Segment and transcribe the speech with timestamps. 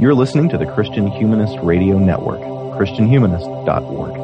[0.00, 2.38] You're listening to the Christian Humanist Radio Network,
[2.78, 4.14] ChristianHumanist.org.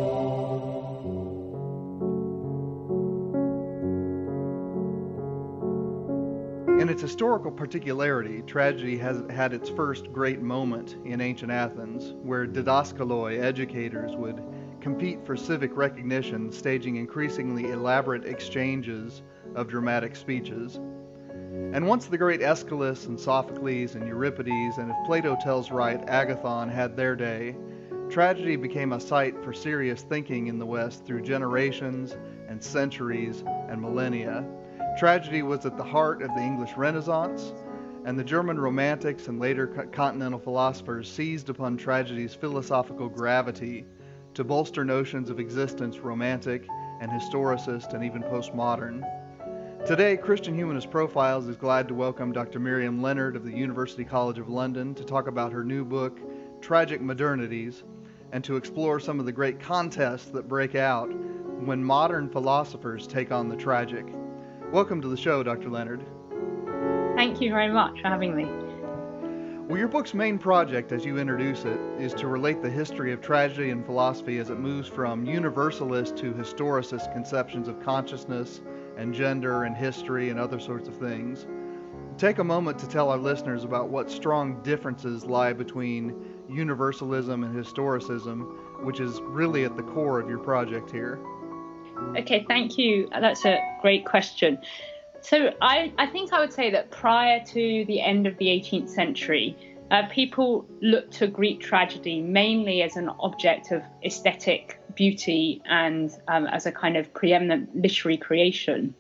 [6.81, 12.47] In its historical particularity, tragedy has had its first great moment in ancient Athens, where
[12.47, 14.45] didaskaloi, educators, would
[14.81, 19.23] compete for civic recognition, staging increasingly elaborate exchanges
[19.57, 20.79] of dramatic speeches.
[21.73, 26.69] And once the great Aeschylus and Sophocles and Euripides, and if Plato tells right, Agathon
[26.69, 27.57] had their day,
[28.11, 32.17] tragedy became a site for serious thinking in the West through generations
[32.49, 34.45] and centuries and millennia.
[34.99, 37.53] Tragedy was at the heart of the English Renaissance,
[38.05, 43.87] and the German Romantics and later continental philosophers seized upon tragedy's philosophical gravity
[44.35, 46.67] to bolster notions of existence romantic
[47.01, 49.05] and historicist and even postmodern.
[49.87, 52.59] Today, Christian Humanist Profiles is glad to welcome Dr.
[52.59, 56.19] Miriam Leonard of the University College of London to talk about her new book,
[56.63, 57.83] Tragic Modernities,
[58.33, 61.13] and to explore some of the great contests that break out
[61.63, 64.07] when modern philosophers take on the tragic.
[64.73, 65.69] Welcome to the show, Dr.
[65.69, 66.03] Leonard.
[67.15, 68.47] Thank you very much for having me.
[69.69, 73.21] Well, your book's main project, as you introduce it, is to relate the history of
[73.21, 78.63] tragedy and philosophy as it moves from universalist to historicist conceptions of consciousness
[78.97, 81.47] and gender and history and other sorts of things.
[82.17, 86.15] Take a moment to tell our listeners about what strong differences lie between
[86.49, 91.19] universalism and historicism, which is really at the core of your project here.
[92.17, 93.09] Okay, thank you.
[93.11, 94.59] That's a great question.
[95.21, 98.91] So, I, I think I would say that prior to the end of the 18th
[98.91, 99.57] century,
[99.91, 106.47] uh, people looked to Greek tragedy mainly as an object of aesthetic beauty and um,
[106.47, 108.95] as a kind of preeminent literary creation.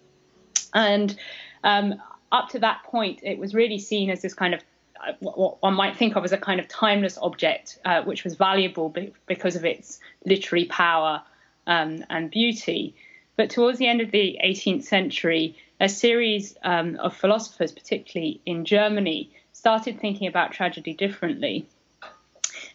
[0.72, 1.16] And
[1.62, 1.94] um,
[2.30, 4.60] up to that point, it was really seen as this kind of
[5.06, 8.34] uh, what one might think of as a kind of timeless object, uh, which was
[8.34, 11.22] valuable be- because of its literary power
[11.66, 12.94] um, and beauty.
[13.36, 18.64] But towards the end of the 18th century, a series um, of philosophers, particularly in
[18.64, 19.30] Germany,
[19.64, 21.66] started thinking about tragedy differently.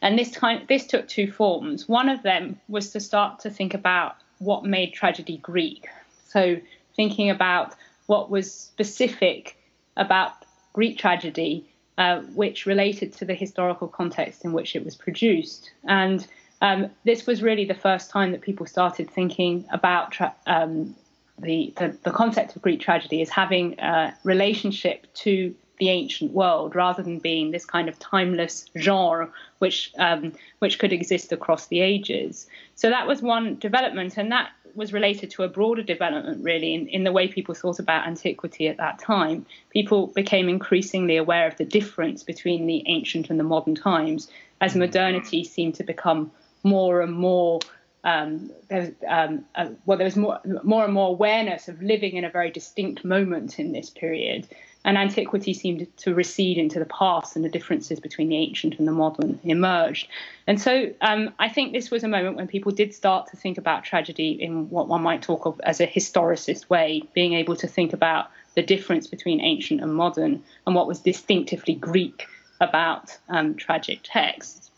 [0.02, 1.88] And this kind this took two forms.
[1.88, 5.86] One of them was to start to think about what made tragedy Greek.
[6.30, 6.58] So
[6.96, 7.76] thinking about
[8.08, 9.56] what was specific
[9.98, 10.32] about
[10.74, 11.64] Greek tragedy,
[12.00, 15.70] uh, which related to the historical context in which it was produced.
[15.84, 16.26] And
[16.60, 20.96] um, this was really the first time that people started thinking about tra- um,
[21.38, 26.76] the, the, the concept of Greek tragedy as having a relationship to the ancient world
[26.76, 31.80] rather than being this kind of timeless genre which um, which could exist across the
[31.82, 32.48] ages.
[32.76, 36.88] So that was one development, and that was related to a broader development, really, in,
[36.88, 39.46] in the way people thought about antiquity at that time.
[39.72, 44.30] People became increasingly aware of the difference between the ancient and the modern times
[44.62, 46.32] as modernity seemed to become
[46.64, 47.60] more and more
[48.04, 52.24] um, there um, uh, well, there was more, more and more awareness of living in
[52.24, 54.48] a very distinct moment in this period,
[54.86, 58.88] and antiquity seemed to recede into the past, and the differences between the ancient and
[58.88, 60.08] the modern emerged.
[60.48, 63.58] And so, um, I think this was a moment when people did start to think
[63.58, 67.68] about tragedy in what one might talk of as a historicist way, being able to
[67.68, 72.28] think about the difference between ancient and modern, and what was distinctively Greek
[72.62, 74.72] about um, tragic texts.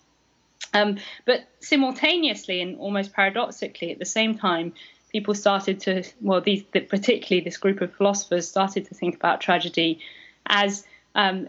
[0.74, 4.74] Um, but simultaneously and almost paradoxically, at the same time,
[5.12, 10.00] people started to, well, these, particularly this group of philosophers started to think about tragedy
[10.46, 10.86] as
[11.16, 11.48] um,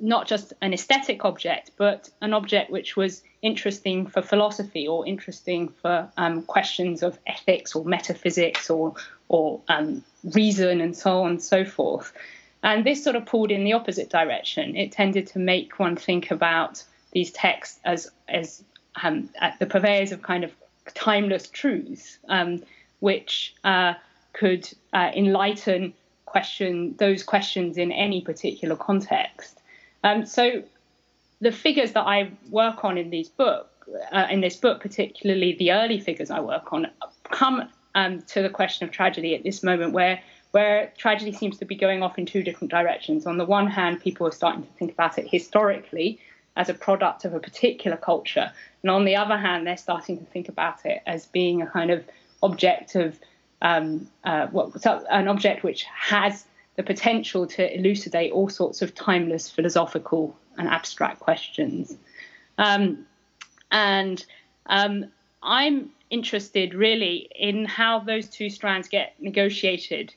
[0.00, 5.68] not just an aesthetic object, but an object which was interesting for philosophy or interesting
[5.68, 8.94] for um, questions of ethics or metaphysics or,
[9.28, 12.12] or um, reason and so on and so forth.
[12.62, 14.76] And this sort of pulled in the opposite direction.
[14.76, 18.62] It tended to make one think about these texts as as
[19.02, 20.52] um, the purveyors of kind of
[20.94, 22.62] timeless truths, um,
[23.02, 23.94] which uh,
[24.32, 25.92] could uh, enlighten
[26.24, 29.60] question those questions in any particular context.
[30.04, 30.62] Um, so
[31.40, 33.68] the figures that I work on in these book,
[34.12, 36.86] uh, in this book, particularly the early figures I work on,
[37.24, 40.22] come um, to the question of tragedy at this moment where
[40.52, 43.26] where tragedy seems to be going off in two different directions.
[43.26, 46.20] On the one hand, people are starting to think about it historically,
[46.56, 48.52] as a product of a particular culture.
[48.82, 51.90] And on the other hand, they're starting to think about it as being a kind
[51.90, 52.04] of
[52.42, 53.18] object of
[53.60, 54.48] um, uh,
[55.10, 56.44] an object which has
[56.76, 61.96] the potential to elucidate all sorts of timeless philosophical and abstract questions.
[62.58, 63.06] Um,
[63.70, 64.24] and
[64.66, 65.06] um,
[65.42, 70.14] I'm interested really in how those two strands get negotiated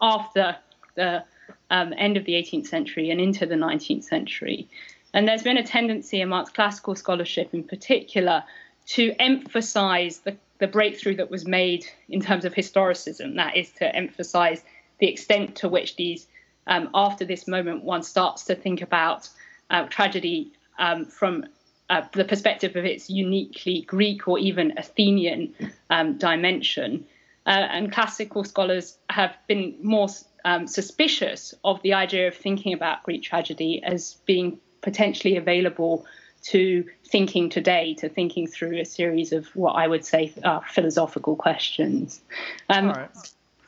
[0.00, 0.56] after
[0.94, 1.24] the
[1.70, 4.68] um, end of the 18th century and into the 19th century.
[5.12, 8.44] And there's been a tendency amongst classical scholarship in particular
[8.86, 13.36] to emphasize the, the breakthrough that was made in terms of historicism.
[13.36, 14.62] That is to emphasize
[14.98, 16.26] the extent to which these,
[16.66, 19.28] um, after this moment, one starts to think about
[19.70, 21.46] uh, tragedy um, from
[21.90, 25.54] uh, the perspective of its uniquely Greek or even Athenian
[25.90, 27.04] um, dimension.
[27.46, 30.08] Uh, and classical scholars have been more
[30.44, 36.06] um, suspicious of the idea of thinking about Greek tragedy as being potentially available
[36.44, 41.36] to thinking today, to thinking through a series of what I would say are philosophical
[41.36, 42.20] questions.
[42.68, 43.10] Um, All right.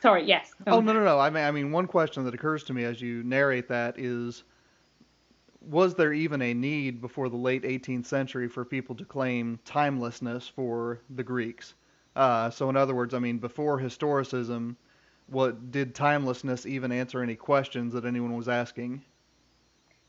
[0.02, 0.52] Sorry, yes.
[0.66, 1.18] Oh no no no.
[1.18, 4.44] I mean I mean one question that occurs to me as you narrate that is
[5.62, 10.46] was there even a need before the late 18th century for people to claim timelessness
[10.46, 11.74] for the Greeks?
[12.14, 14.76] Uh, so in other words, I mean before historicism,
[15.28, 19.02] what did timelessness even answer any questions that anyone was asking?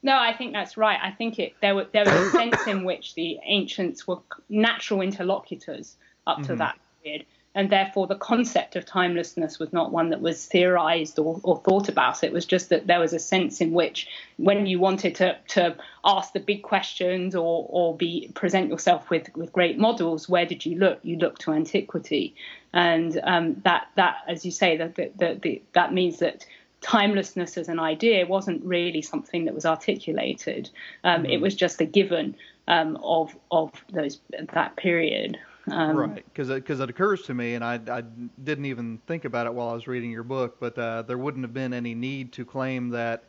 [0.08, 0.98] No, I think that's right.
[1.04, 5.02] I think it there, were, there was a sense in which the ancients were natural
[5.02, 6.60] interlocutors up to mm-hmm.
[6.60, 11.42] that period, and therefore the concept of timelessness was not one that was theorized or,
[11.44, 12.24] or, thought about.
[12.24, 14.08] It was just that there was a sense in which,
[14.38, 15.76] when you wanted to, to
[16.06, 20.66] ask the big questions or, or be present yourself with, with great models, where did
[20.66, 21.00] you look?
[21.04, 22.34] You looked to antiquity,
[22.72, 26.46] and um, that that, as you say, that that that means that
[26.82, 30.70] timelessness as an idea wasn't really something that was articulated.
[31.04, 31.34] Um, mm.
[31.34, 32.36] It was just a given
[32.68, 34.20] um, of of those
[34.54, 35.38] that period.
[35.70, 38.02] Um, right, because because it, it, occurs to me, and I, I
[38.44, 41.44] didn't even think about it while I was reading your book, but uh, there wouldn't
[41.44, 43.24] have been any need to claim that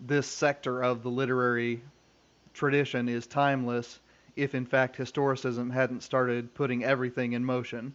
[0.00, 1.82] this sector of the literary
[2.52, 4.00] tradition is timeless
[4.34, 7.94] if, in fact, historicism hadn't started putting everything in motion.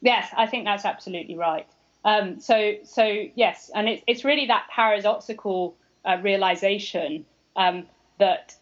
[0.00, 1.68] Yes, I think that's absolutely right.
[2.04, 7.26] Um, so so yes, and it's it's really that paradoxical uh, realization
[7.56, 7.86] um,
[8.18, 8.54] that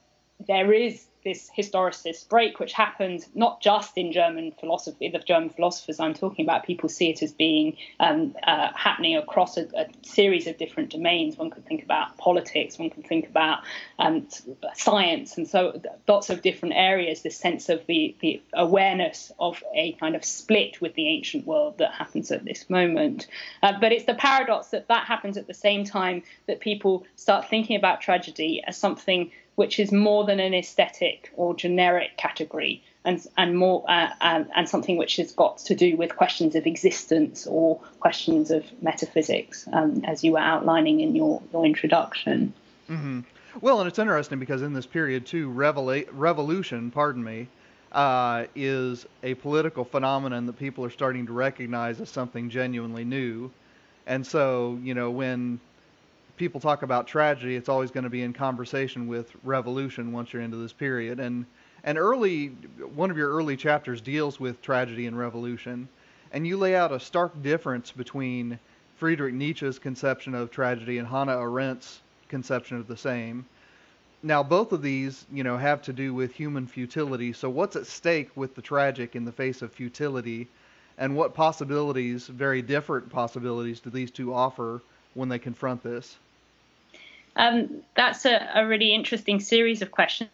[0.47, 6.01] there is this historicist break, which happened not just in German philosophy, the German philosophers
[6.01, 10.47] I'm talking about, people see it as being um, uh, happening across a, a, series
[10.47, 11.37] of different domains.
[11.37, 13.59] One could think about politics, one could think about
[13.99, 14.29] um,
[14.75, 17.23] science, and so lots of different areas.
[17.23, 21.79] This sense of the, the awareness of a kind of split with the ancient world
[21.79, 23.27] that happens at this moment.
[23.63, 27.49] Uh, but it's the paradox that that happens at the same time that people start
[27.49, 33.27] thinking about tragedy as something which is more than an aesthetic or generic category and,
[33.37, 37.45] and more uh, and, and, something which has got to do with questions of existence
[37.45, 42.53] or questions of metaphysics, um, as you were outlining in your, your introduction.
[42.89, 43.23] Mm-hmm.
[43.61, 47.49] Well, and it's interesting because in this period too, revela- revolution, pardon me,
[47.91, 53.51] uh, is a political phenomenon that people are starting to recognize as something genuinely new.
[54.07, 55.59] And so, you know, when
[56.39, 60.43] people talk about tragedy, it's always going to be in conversation with revolution once you're
[60.43, 61.21] into this period.
[61.21, 61.45] And
[61.85, 62.49] and early
[62.95, 65.89] one of your early chapters deals with tragedy and revolution,
[66.33, 68.59] and you lay out a stark difference between
[68.97, 73.47] Friedrich Nietzsche's conception of tragedy and Hannah Arendt's conception of the same.
[74.23, 77.33] Now, both of these, you know, have to do with human futility.
[77.33, 80.49] So, what's at stake with the tragic in the face of futility,
[80.99, 84.83] and what possibilities, very different possibilities, do these two offer
[85.15, 86.19] when they confront this?
[87.39, 90.29] Um, that's a, a, really interesting series of questions,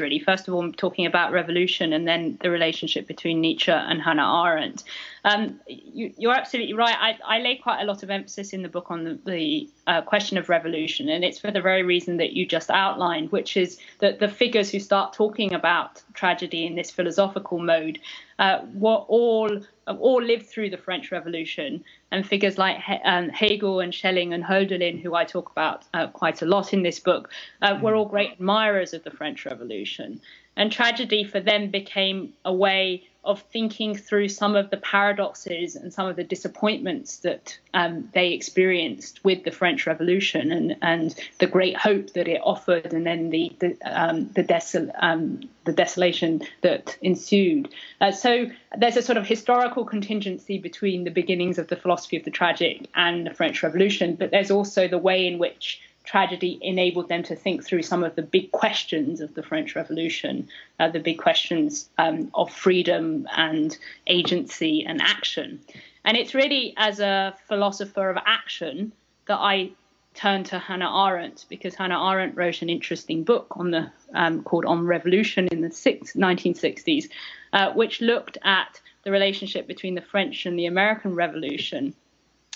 [0.00, 0.18] really.
[0.18, 4.42] First of all, I'm talking about revolution and then the relationship between Nietzsche and Hannah
[4.42, 4.82] Arendt.
[5.24, 6.96] Um, you, are absolutely right.
[6.98, 10.02] I, I, lay quite a lot of emphasis in the book on the, the uh,
[10.02, 13.78] question of revolution, and it's for the very reason that you just outlined, which is
[14.00, 17.98] that the figures who start talking about tragedy in this philosophical mode
[18.38, 23.94] uh, were all all lived through the French Revolution, and figures like um, Hegel and
[23.94, 27.30] Schelling and Hölderlin, who I talk about uh, quite a lot in this book,
[27.62, 30.20] uh, were all great admirers of the French Revolution.
[30.56, 35.92] And tragedy for them became a way of thinking through some of the paradoxes and
[35.92, 41.48] some of the disappointments that um, they experienced with the French Revolution and, and the
[41.48, 46.42] great hope that it offered, and then the the um, the, desol- um, the, desolation
[46.62, 47.68] that ensued.
[48.00, 48.46] Uh, so
[48.78, 52.86] there's a sort of historical contingency between the beginnings of the philosophy of the tragic
[52.94, 57.36] and the French Revolution, but there's also the way in which tragedy enabled them to
[57.36, 60.48] think through some of the big questions of the French Revolution,
[60.80, 65.60] uh, the big questions um, of freedom and agency and action.
[66.04, 68.92] And it's really as a philosopher of action
[69.26, 69.72] that I
[70.14, 74.64] turn to Hannah Arendt because Hannah Arendt wrote an interesting book on the um, called
[74.64, 77.08] On Revolution in the six, 1960s,
[77.52, 81.94] uh, which looked at the relationship between the French and the American Revolution.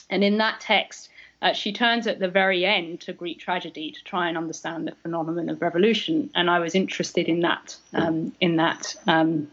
[0.08, 1.10] And in that text,
[1.42, 4.94] uh, she turns at the very end to Greek tragedy to try and understand the
[5.02, 9.50] phenomenon of revolution, and I was interested in that um, in that um,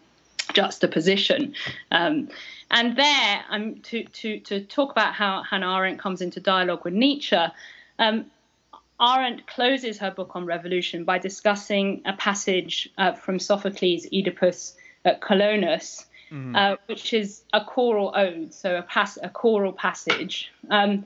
[0.54, 1.54] juxtaposition.
[1.92, 2.30] Um,
[2.70, 6.94] and there, um, to, to, to talk about how Hannah Arendt comes into dialogue with
[6.94, 7.38] Nietzsche,
[8.00, 8.26] um,
[9.00, 14.76] Arendt closes her book on revolution by discussing a passage uh, from Sophocles' Oedipus
[15.06, 16.56] at Colonus, mm-hmm.
[16.56, 21.06] uh, which is a choral ode, so a, pas- a choral passage, um,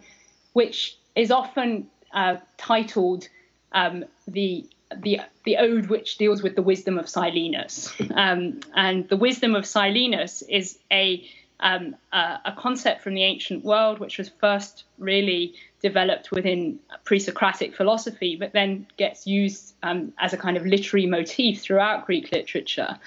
[0.54, 3.28] which is often uh, titled
[3.72, 4.66] um, the
[4.96, 9.64] the the ode which deals with the wisdom of Silenus, um, and the wisdom of
[9.64, 11.26] Silenus is a
[11.62, 17.76] um, a, a, concept from the ancient world which was first really developed within pre-Socratic
[17.76, 22.98] philosophy, but then gets used um, as a kind of literary motif throughout Greek literature.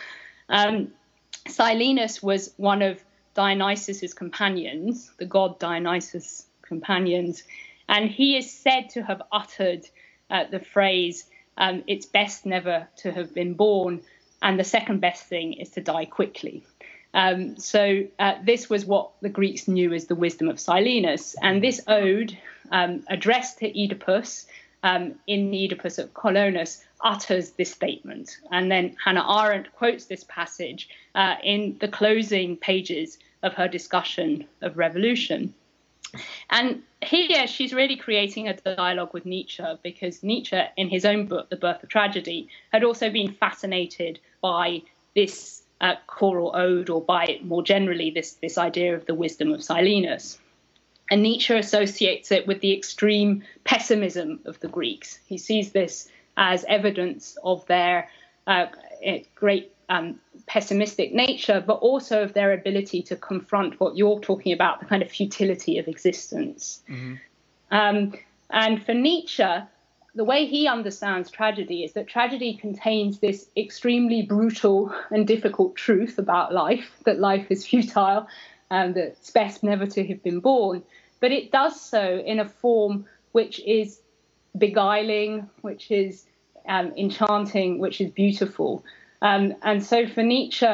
[0.48, 0.92] Um,
[1.48, 3.02] Silenus was one of
[3.34, 7.36] Dionysus's companions, the god Dionysus' companions,
[7.94, 9.82] and he is said to have uttered
[10.30, 11.16] uh, the phrase,
[11.62, 13.92] um, "It's best never to have been born,"
[14.44, 16.56] and the second best thing is to die quickly.
[17.22, 17.80] Um, so
[18.18, 22.36] uh, this was what the Greeks knew as the wisdom of Silenus, and this ode,
[22.72, 24.46] um, addressed to Oedipus
[24.82, 28.38] um, in the Oedipus of Colonus, utters this statement.
[28.50, 34.46] And then Hannah Arendt quotes this passage uh, in the closing pages of her discussion
[34.60, 35.54] of revolution.
[36.50, 41.50] And here she's really creating a dialogue with Nietzsche because Nietzsche, in his own book,
[41.50, 44.82] The Birth of Tragedy, had also been fascinated by
[45.14, 49.60] this uh, choral ode or by more generally this, this idea of the wisdom of
[49.60, 50.38] Silenus.
[51.10, 55.18] And Nietzsche associates it with the extreme pessimism of the Greeks.
[55.26, 58.08] He sees this as evidence of their
[58.46, 58.66] uh,
[59.34, 64.80] great um, pessimistic nature, but also of their ability to confront what you're talking about
[64.80, 66.82] the kind of futility of existence.
[66.88, 67.14] Mm-hmm.
[67.70, 68.14] Um,
[68.50, 69.44] and for Nietzsche,
[70.14, 76.18] the way he understands tragedy is that tragedy contains this extremely brutal and difficult truth
[76.18, 78.28] about life that life is futile
[78.70, 80.82] and that it's best never to have been born.
[81.20, 84.00] But it does so in a form which is
[84.56, 86.26] beguiling, which is
[86.68, 88.84] um, enchanting, which is beautiful.
[89.24, 90.68] Um, and so for Nietzsche,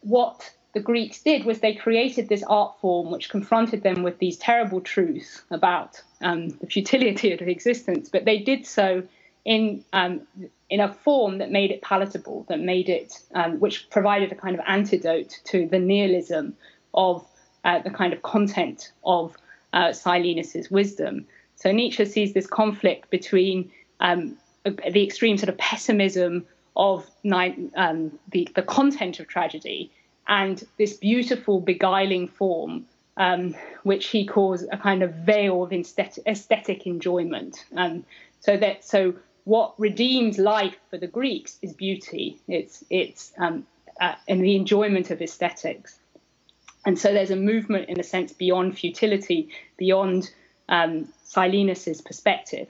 [0.00, 4.38] what the Greeks did was they created this art form which confronted them with these
[4.38, 9.02] terrible truths about um, the futility of existence, but they did so
[9.44, 10.22] in um,
[10.70, 14.58] in a form that made it palatable, that made it, um, which provided a kind
[14.58, 16.56] of antidote to the nihilism
[16.94, 17.26] of
[17.64, 19.36] uh, the kind of content of
[19.74, 21.26] uh, Silenus's wisdom.
[21.56, 23.70] So Nietzsche sees this conflict between
[24.00, 26.46] um, the extreme sort of pessimism
[26.76, 27.06] of
[27.76, 29.90] um, the, the content of tragedy
[30.28, 32.86] and this beautiful, beguiling form,
[33.16, 37.64] um, which he calls a kind of veil of aesthetic, enjoyment.
[37.76, 38.04] Um,
[38.40, 39.14] so that so
[39.44, 42.40] what redeems life for the Greeks is beauty.
[42.48, 43.66] It's it's um,
[44.00, 45.98] uh, and the enjoyment of aesthetics.
[46.84, 50.30] And so there's a movement, in a sense, beyond futility, beyond
[50.68, 52.68] um, Silenus's perspective,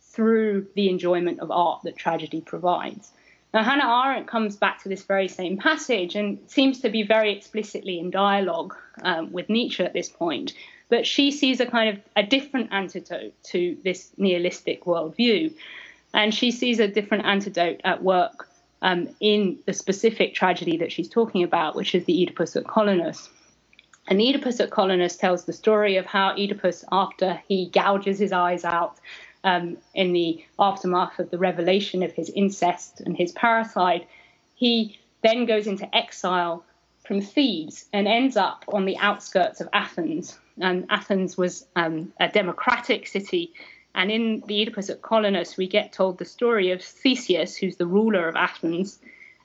[0.00, 3.10] through the enjoyment of art that tragedy provides.
[3.54, 7.34] Now, Hannah Arendt comes back to this very same passage and seems to be very
[7.34, 10.52] explicitly in dialogue um, with Nietzsche at this point,
[10.90, 15.54] but she sees a kind of a different antidote to this nihilistic worldview.
[16.12, 18.48] And she sees a different antidote at work
[18.82, 23.28] um, in the specific tragedy that she's talking about, which is the Oedipus at Colonus.
[24.08, 28.64] And Oedipus at Colonus tells the story of how Oedipus, after he gouges his eyes
[28.64, 28.98] out
[29.48, 34.04] um, in the aftermath of the revelation of his incest and his parricide,
[34.54, 36.64] he then goes into exile
[37.06, 40.38] from Thebes and ends up on the outskirts of Athens.
[40.60, 43.54] And Athens was um, a democratic city.
[43.94, 47.86] And in the Oedipus at Colonus, we get told the story of Theseus, who's the
[47.86, 48.98] ruler of Athens.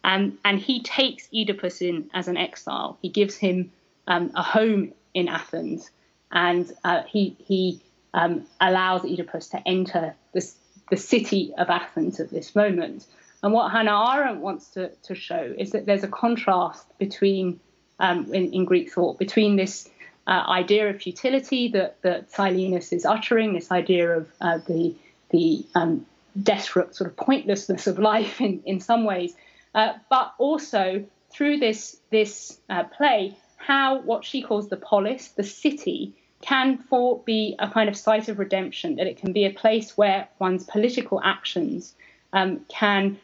[0.03, 2.97] Um, and he takes Oedipus in as an exile.
[3.01, 3.71] He gives him
[4.07, 5.89] um, a home in Athens.
[6.29, 7.79] And uh, he, he
[8.13, 10.55] um, allows Oedipus to enter this,
[10.89, 13.05] the city of Athens at this moment.
[13.41, 17.59] And what Hannah Arendt wants to, to show is that there's a contrast between,
[17.99, 19.89] um, in, in, Greek thought, between this
[20.27, 24.95] uh, idea of futility that, that Silenus is uttering, this idea of uh, the,
[25.31, 26.05] the um,
[26.41, 29.33] desperate sort of pointlessness of life in, in some ways,
[29.75, 35.43] uh, but also through this, this uh, play, how what she calls the polis, the
[35.43, 36.13] city,
[36.43, 39.97] can for be a kind of site of redemption, that it can be a place
[39.97, 41.95] where one's political actions
[42.33, 43.17] um, can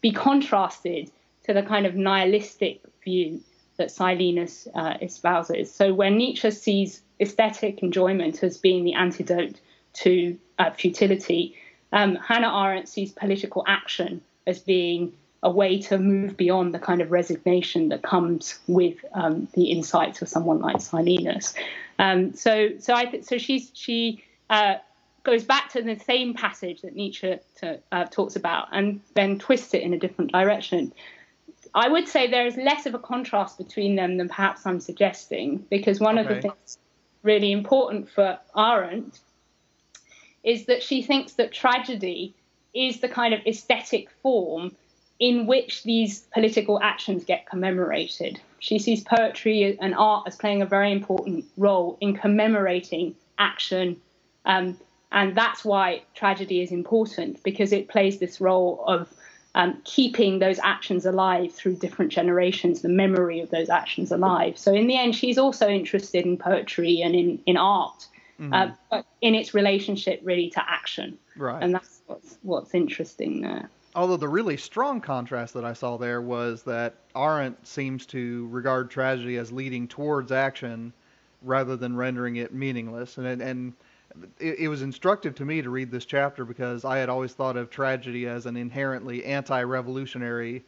[0.00, 1.10] be contrasted
[1.44, 3.40] to the kind of nihilistic view
[3.76, 5.72] that Silenus uh, espouses.
[5.72, 9.60] So when Nietzsche sees aesthetic enjoyment as being the antidote
[9.94, 11.56] to uh, futility,
[11.92, 15.12] um, Hannah Arendt sees political action as being
[15.42, 20.22] a way to move beyond the kind of resignation that comes with um, the insights
[20.22, 21.54] of someone like Silenus.
[21.98, 24.76] Um, so, so I so she's she uh,
[25.22, 29.74] goes back to the same passage that Nietzsche to, uh, talks about, and then twists
[29.74, 30.92] it in a different direction.
[31.74, 35.64] I would say there is less of a contrast between them than perhaps I'm suggesting,
[35.70, 36.28] because one okay.
[36.28, 36.78] of the things
[37.22, 39.18] really important for Arendt
[40.44, 42.34] is that she thinks that tragedy
[42.74, 44.76] is the kind of aesthetic form
[45.18, 48.40] in which these political actions get commemorated.
[48.58, 54.00] She sees poetry and art as playing a very important role in commemorating action.
[54.44, 54.78] Um,
[55.12, 59.08] and that's why tragedy is important because it plays this role of
[59.54, 64.58] um, keeping those actions alive through different generations, the memory of those actions alive.
[64.58, 68.08] So in the end, she's also interested in poetry and in, in art,
[68.40, 68.52] mm-hmm.
[68.52, 71.18] uh, but in its relationship really to action.
[71.36, 71.62] Right.
[71.62, 73.70] And that's what's, what's interesting there.
[73.94, 78.90] Although the really strong contrast that I saw there was that Arendt seems to regard
[78.90, 80.92] tragedy as leading towards action
[81.42, 83.18] rather than rendering it meaningless.
[83.18, 83.72] And, and
[84.38, 87.56] it, it, was instructive to me to read this chapter because I had always thought
[87.56, 90.64] of tragedy as an inherently anti-revolutionary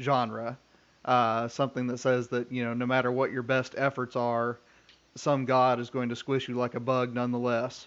[0.00, 0.58] genre,
[1.04, 4.58] uh, something that says that you know no matter what your best efforts are,
[5.14, 7.86] some god is going to squish you like a bug nonetheless.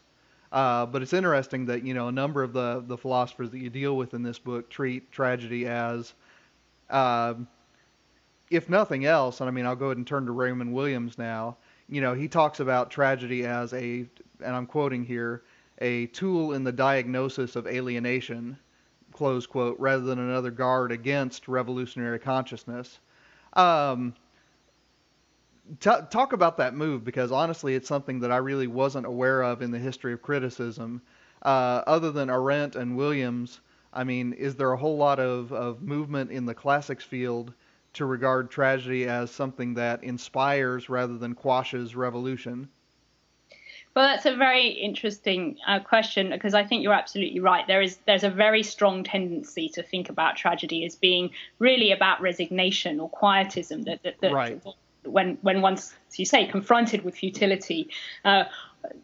[0.52, 3.70] Uh, but it's interesting that you know a number of the the philosophers that you
[3.70, 6.14] deal with in this book treat tragedy as,
[6.90, 7.36] uh,
[8.50, 11.58] if nothing else, and I mean I'll go ahead and turn to Raymond Williams now.
[11.88, 14.08] You know he talks about tragedy as a
[14.44, 15.44] and I'm quoting here,
[15.80, 18.58] a tool in the diagnosis of alienation,
[19.12, 23.00] close quote, rather than another guard against revolutionary consciousness.
[23.54, 24.14] Um,
[25.80, 29.62] t- talk about that move because honestly, it's something that I really wasn't aware of
[29.62, 31.02] in the history of criticism.
[31.42, 33.62] Uh, other than Arendt and Williams,
[33.94, 37.54] I mean, is there a whole lot of, of movement in the classics field
[37.94, 42.70] to regard tragedy as something that inspires rather than quashes revolution?
[43.96, 47.66] Well, that's a very interesting uh, question because I think you're absolutely right.
[47.66, 52.22] There is there's a very strong tendency to think about tragedy as being really about
[52.22, 53.84] resignation or quietism.
[53.84, 54.62] That, that, that right.
[55.04, 57.90] When when once, as you say, confronted with futility,
[58.26, 58.46] uh,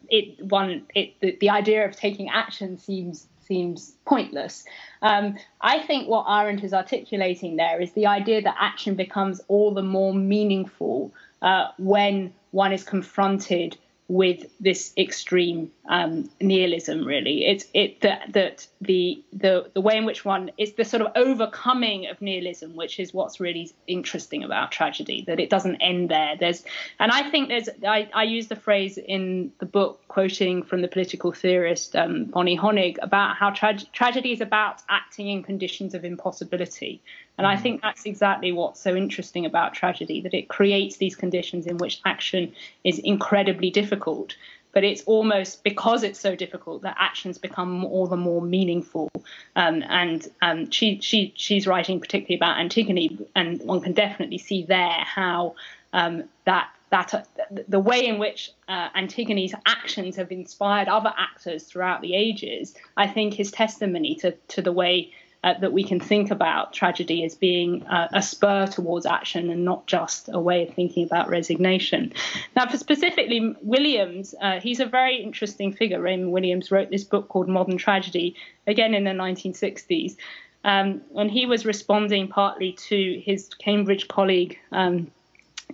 [0.08, 4.64] it one it the, the idea of taking action seems seems pointless.
[5.02, 9.72] Um, I think what Arendt is articulating there is the idea that action becomes all
[9.72, 13.76] the more meaningful uh, when one is confronted
[14.08, 17.04] with this extreme um, nihilism.
[17.04, 21.02] Really, it's it that that the the the way in which one is the sort
[21.02, 25.24] of overcoming of nihilism, which is what's really interesting about tragedy.
[25.26, 26.36] That it doesn't end there.
[26.38, 26.64] There's
[27.00, 30.88] and I think there's I, I use the phrase in the book quoting from the
[30.88, 36.04] political theorist um, Bonnie Honig about how tra- tragedy is about acting in conditions of
[36.04, 37.02] impossibility.
[37.38, 37.62] And I mm-hmm.
[37.62, 42.00] think that's exactly what's so interesting about tragedy, that it creates these conditions in which
[42.04, 42.52] action
[42.84, 44.36] is incredibly difficult.
[44.72, 49.10] But it's almost because it's so difficult that actions become all the more meaningful.
[49.54, 54.64] Um, and um, she, she, she's writing particularly about Antigone, and one can definitely see
[54.64, 55.54] there how
[55.94, 57.22] um, that that uh,
[57.66, 63.08] the way in which uh, Antigone's actions have inspired other actors throughout the ages, I
[63.08, 65.10] think, is testimony to to the way
[65.46, 69.64] uh, that we can think about tragedy as being uh, a spur towards action and
[69.64, 72.12] not just a way of thinking about resignation.
[72.56, 76.00] Now, for specifically Williams, uh, he's a very interesting figure.
[76.00, 78.34] Raymond Williams wrote this book called Modern Tragedy,
[78.66, 80.16] again in the 1960s.
[80.64, 85.12] Um, and he was responding partly to his Cambridge colleague, um,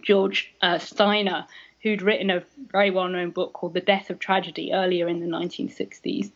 [0.03, 1.47] George uh, Steiner,
[1.83, 5.27] who'd written a very well known book called The Death of Tragedy earlier in the
[5.27, 6.31] 1960s.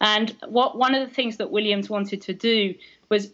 [0.00, 2.74] And what one of the things that Williams wanted to do
[3.08, 3.30] was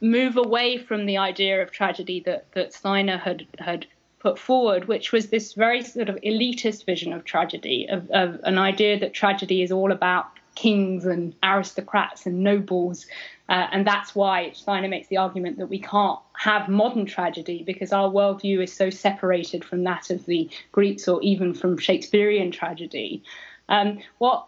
[0.00, 3.86] move away from the idea of tragedy that, that Steiner had had
[4.20, 8.58] put forward, which was this very sort of elitist vision of tragedy, of, of an
[8.58, 13.06] idea that tragedy is all about kings and aristocrats and nobles.
[13.48, 17.92] Uh, and that's why Steiner makes the argument that we can't have modern tragedy because
[17.92, 23.22] our worldview is so separated from that of the Greeks or even from Shakespearean tragedy.
[23.70, 24.46] Um, what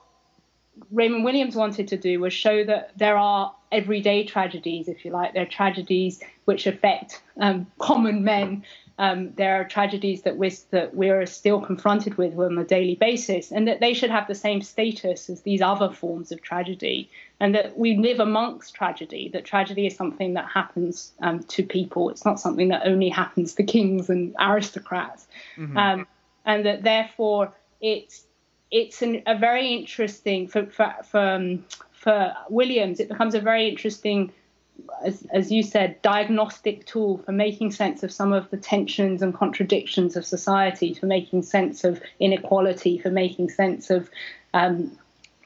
[0.90, 5.34] Raymond Williams wanted to do was show that there are everyday tragedies, if you like.
[5.34, 8.64] There are tragedies which affect um, common men.
[8.98, 13.50] Um, there are tragedies that we're, that we're still confronted with on a daily basis,
[13.50, 17.54] and that they should have the same status as these other forms of tragedy, and
[17.54, 19.30] that we live amongst tragedy.
[19.32, 22.10] That tragedy is something that happens um, to people.
[22.10, 25.76] It's not something that only happens to kings and aristocrats, mm-hmm.
[25.76, 26.06] Um,
[26.44, 28.24] and that therefore it's
[28.72, 32.98] it's an, a very interesting for for for, um, for Williams.
[32.98, 34.32] It becomes a very interesting
[35.04, 39.34] as, as, you said, diagnostic tool for making sense of some of the tensions and
[39.34, 44.10] contradictions of society, for making sense of inequality, for making sense of
[44.54, 44.96] um,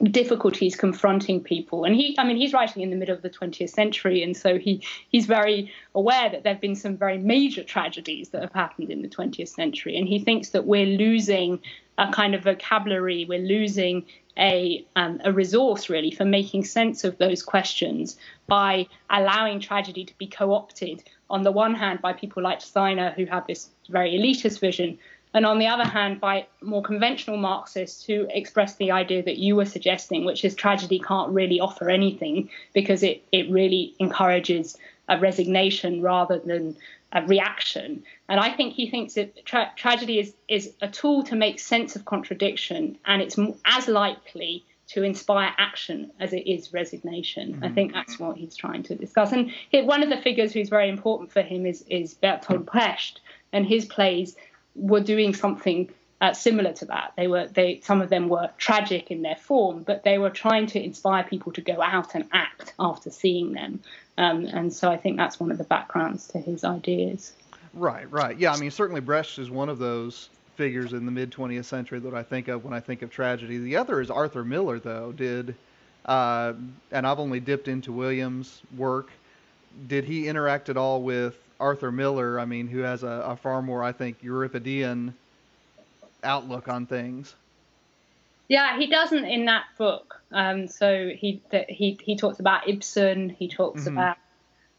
[0.03, 1.83] difficulties confronting people.
[1.83, 4.57] And he, I mean, he's writing in the middle of the 20th century, and so
[4.57, 8.89] he he's very aware that there have been some very major tragedies that have happened
[8.89, 11.59] in the 20th century, and he thinks that we're losing
[11.97, 14.05] a kind of vocabulary, we're losing
[14.37, 20.15] a um, a resource really for making sense of those questions by allowing tragedy to
[20.19, 24.59] be co-opted on the one hand by people like Steiner who have this very elitist
[24.59, 24.99] vision
[25.33, 29.55] and on the other hand, by more conventional Marxists who express the idea that you
[29.55, 34.77] were suggesting, which is tragedy can't really offer anything because it, it really encourages
[35.09, 36.75] a resignation rather than
[37.11, 38.03] a reaction.
[38.27, 41.95] And I think he thinks that tra- tragedy is, is a tool to make sense
[41.95, 47.53] of contradiction, and it's as likely to inspire action as it is resignation.
[47.53, 47.63] Mm-hmm.
[47.63, 49.31] I think that's what he's trying to discuss.
[49.33, 53.19] And one of the figures who's very important for him is, is Bertolt Brecht,
[53.51, 54.35] and his plays
[54.75, 57.13] were doing something uh, similar to that.
[57.15, 60.67] They were they some of them were tragic in their form, but they were trying
[60.67, 63.79] to inspire people to go out and act after seeing them.
[64.17, 67.33] Um, and so I think that's one of the backgrounds to his ideas.
[67.73, 68.37] Right, right.
[68.37, 71.99] Yeah, I mean certainly Brecht is one of those figures in the mid 20th century
[71.99, 73.59] that I think of when I think of tragedy.
[73.59, 75.11] The other is Arthur Miller, though.
[75.11, 75.55] Did
[76.05, 76.53] uh,
[76.91, 79.11] and I've only dipped into Williams' work.
[79.87, 83.61] Did he interact at all with Arthur Miller, I mean, who has a, a far
[83.61, 85.13] more, I think, Euripidean
[86.23, 87.35] outlook on things.
[88.47, 90.21] Yeah, he doesn't in that book.
[90.31, 93.29] Um, so he he he talks about Ibsen.
[93.29, 93.97] He talks mm-hmm.
[93.97, 94.17] about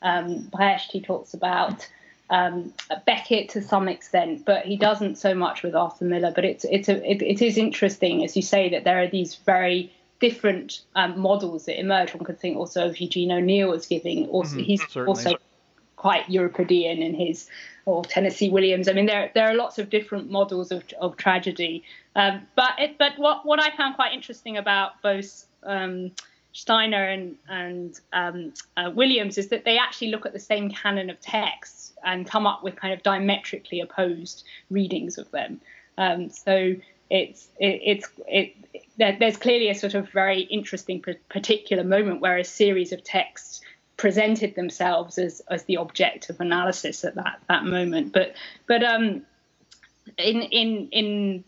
[0.02, 0.90] um, Brecht.
[0.90, 1.86] He talks about
[2.30, 2.72] um,
[3.06, 6.32] Beckett to some extent, but he doesn't so much with Arthur Miller.
[6.34, 9.34] But it's it's a, it, it is interesting, as you say, that there are these
[9.34, 12.14] very different um, models that emerge.
[12.14, 14.26] One could think also of Eugene O'Neill as giving.
[14.28, 15.08] Also, mm-hmm, he's certainly.
[15.08, 15.36] also
[15.98, 17.48] quite Euripidean in his
[17.84, 18.88] or Tennessee Williams.
[18.88, 21.82] I mean, there there are lots of different models of of tragedy.
[22.14, 26.12] Um, but it, but what what I found quite interesting about both um,
[26.52, 31.10] Steiner and and um, uh, Williams is that they actually look at the same canon
[31.10, 35.60] of texts and come up with kind of diametrically opposed readings of them.
[35.98, 36.76] Um, so
[37.10, 42.44] it's it, it's it, there's clearly a sort of very interesting particular moment where a
[42.44, 43.62] series of texts
[43.98, 48.14] presented themselves as as the object of analysis at that that moment.
[48.14, 48.34] But
[48.66, 49.26] but um,
[50.16, 51.44] in in in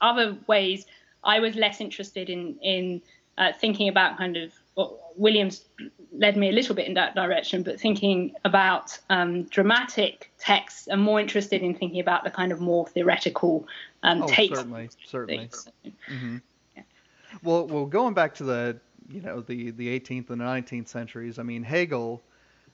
[0.00, 0.86] other ways,
[1.24, 3.02] I was less interested in in
[3.36, 5.64] uh, thinking about kind of well, Williams
[6.12, 11.02] led me a little bit in that direction, but thinking about um, dramatic texts and
[11.02, 13.66] more interested in thinking about the kind of more theoretical
[14.02, 14.58] um, oh, takes.
[14.58, 15.50] Certainly, certainly.
[16.10, 16.36] Mm-hmm.
[16.76, 16.82] Yeah.
[17.42, 21.38] Well, well, going back to the you know the the 18th and 19th centuries.
[21.38, 22.22] I mean Hegel,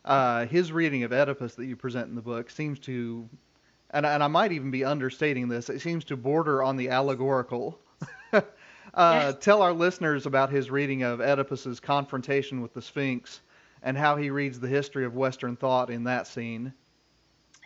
[0.04, 3.28] uh, his reading of Oedipus that you present in the book seems to,
[3.90, 5.68] and and I might even be understating this.
[5.68, 7.78] It seems to border on the allegorical.
[8.32, 8.40] uh,
[8.96, 9.36] yes.
[9.40, 13.40] Tell our listeners about his reading of Oedipus's confrontation with the Sphinx
[13.82, 16.72] and how he reads the history of Western thought in that scene.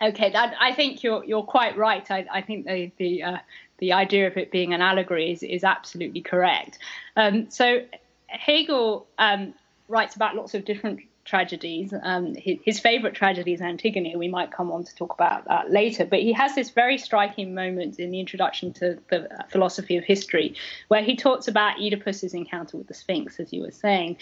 [0.01, 2.09] Okay, that, I think you're you're quite right.
[2.11, 3.37] I, I think the the uh,
[3.79, 6.79] the idea of it being an allegory is, is absolutely correct.
[7.15, 7.81] Um, so
[8.27, 9.53] Hegel um,
[9.87, 11.93] writes about lots of different tragedies.
[12.01, 14.15] Um, his, his, favorite tragedy is Antigone.
[14.15, 16.05] We might come on to talk about that later.
[16.05, 20.55] But he has this very striking moment in the introduction to the philosophy of history
[20.87, 24.17] where he talks about Oedipus's encounter with the Sphinx, as you were saying.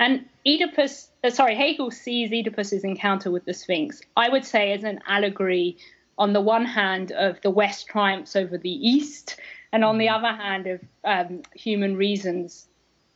[0.00, 4.82] And Oedipus, uh, sorry, Hegel sees Oedipus's encounter with the Sphinx, I would say, as
[4.82, 5.78] an allegory
[6.18, 9.38] on the one hand of the West triumphs over the East,
[9.72, 10.24] and on the mm-hmm.
[10.24, 12.66] other hand of um, human reason's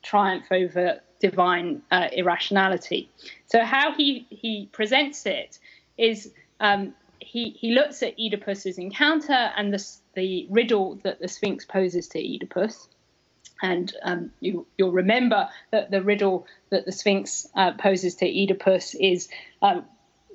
[0.03, 3.09] triumph over divine uh, irrationality.
[3.47, 5.59] So how he he presents it
[5.97, 9.85] is um, he he looks at Oedipus's encounter and the
[10.15, 12.89] the riddle that the Sphinx poses to Oedipus.
[13.65, 18.97] And um, you, will remember that the riddle that the Sphinx uh, poses to Oedipus
[18.97, 19.29] is
[19.63, 19.85] um,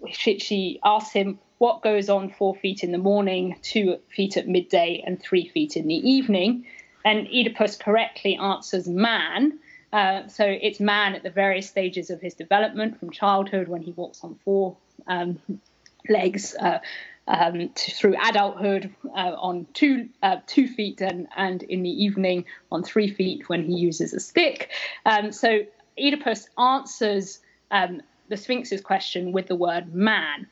[0.10, 4.48] she, she asks him what goes on four feet in the morning, two feet at
[4.48, 6.66] midday, and three feet in the evening.
[7.08, 9.60] And Oedipus correctly answers man.
[9.94, 13.92] Uh, so it's man at the various stages of his development, from childhood when he
[13.92, 14.76] walks on four
[15.08, 15.40] um,
[16.10, 16.54] legs.
[16.60, 16.80] Uh,
[17.30, 22.46] um, to, through adulthood uh, on two uh, two feet and, and in the evening
[22.72, 24.70] on three feet when he uses a stick.
[25.06, 25.62] Um, so
[25.98, 27.40] Oedipus answers
[27.72, 30.48] um, the Sphinx's question with the word man.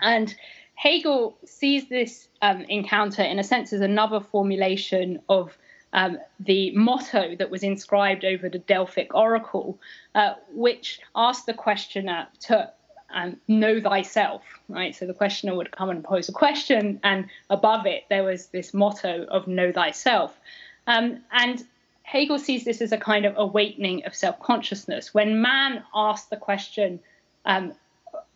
[0.00, 0.34] And
[0.74, 5.56] Hegel sees this um, encounter, in a sense, as another formulation of
[5.92, 9.78] um, the motto that was inscribed over the Delphic oracle,
[10.14, 12.70] uh, which asked the questioner to
[13.12, 14.94] um, know thyself, right?
[14.94, 18.72] So the questioner would come and pose a question, and above it there was this
[18.72, 20.38] motto of know thyself.
[20.86, 21.62] Um, and
[22.02, 25.14] Hegel sees this as a kind of awakening of self consciousness.
[25.14, 27.00] When man asks the question,
[27.44, 27.72] um,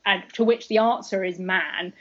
[0.05, 1.93] and to which the answer is man,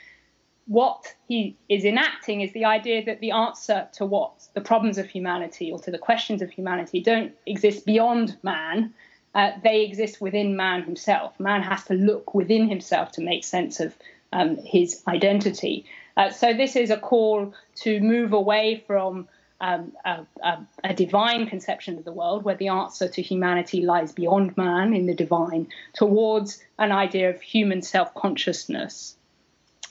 [0.66, 5.06] what he is enacting is the idea that the answer to what the problems of
[5.06, 8.92] humanity or to the questions of humanity don't exist beyond man.
[9.34, 11.38] Uh, they exist within man himself.
[11.38, 13.94] Man has to look within himself to make sense of
[14.32, 15.84] um, his identity.
[16.16, 19.28] Uh, so, this is a call to move away from
[19.60, 24.12] um, a, a, a, divine conception of the world, where the answer to humanity lies
[24.12, 29.16] beyond man in the divine, towards an idea of human self consciousness.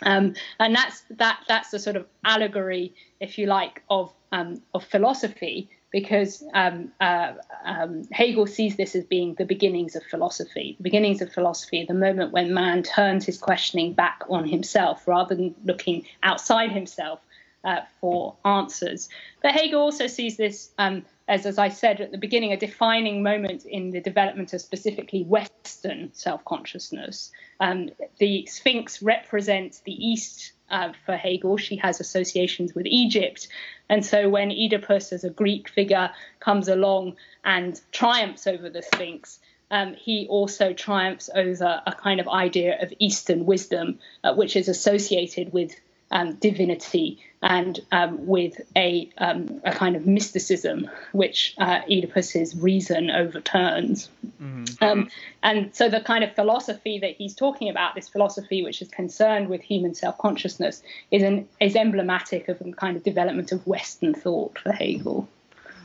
[0.04, 4.84] Um, and that's that that's the sort of allegory, if you like, of um, of
[4.84, 10.76] philosophy, because um, uh, um, Hegel sees this as being the beginnings of philosophy.
[10.78, 15.36] The beginnings of philosophy, the moment when man turns his questioning back on himself rather
[15.36, 17.22] than looking outside himself
[17.64, 19.10] uh, for answers.
[19.42, 23.24] But Hegel also sees this um, as, as I said at the beginning, a defining
[23.24, 27.32] moment in the development of specifically Western self consciousness.
[27.60, 31.58] Um, the Sphinx represents the East uh, for Hegel.
[31.58, 33.48] She has associations with Egypt.
[33.90, 39.40] And so when Oedipus, as a Greek figure, comes along and triumphs over the Sphinx,
[39.72, 44.68] um, he also triumphs over a kind of idea of Eastern wisdom, uh, which is
[44.68, 45.76] associated with
[46.12, 53.12] um, divinity and um, with a, um, a kind of mysticism which uh, Oedipus's reason
[53.12, 54.10] overturns.
[54.42, 54.84] Mm-hmm.
[54.84, 55.10] Um,
[55.44, 59.48] and so the kind of philosophy that he's talking about, this philosophy which is concerned
[59.48, 60.82] with human self-consciousness,
[61.12, 65.30] is an is emblematic of a kind of development of Western thought for Hegel.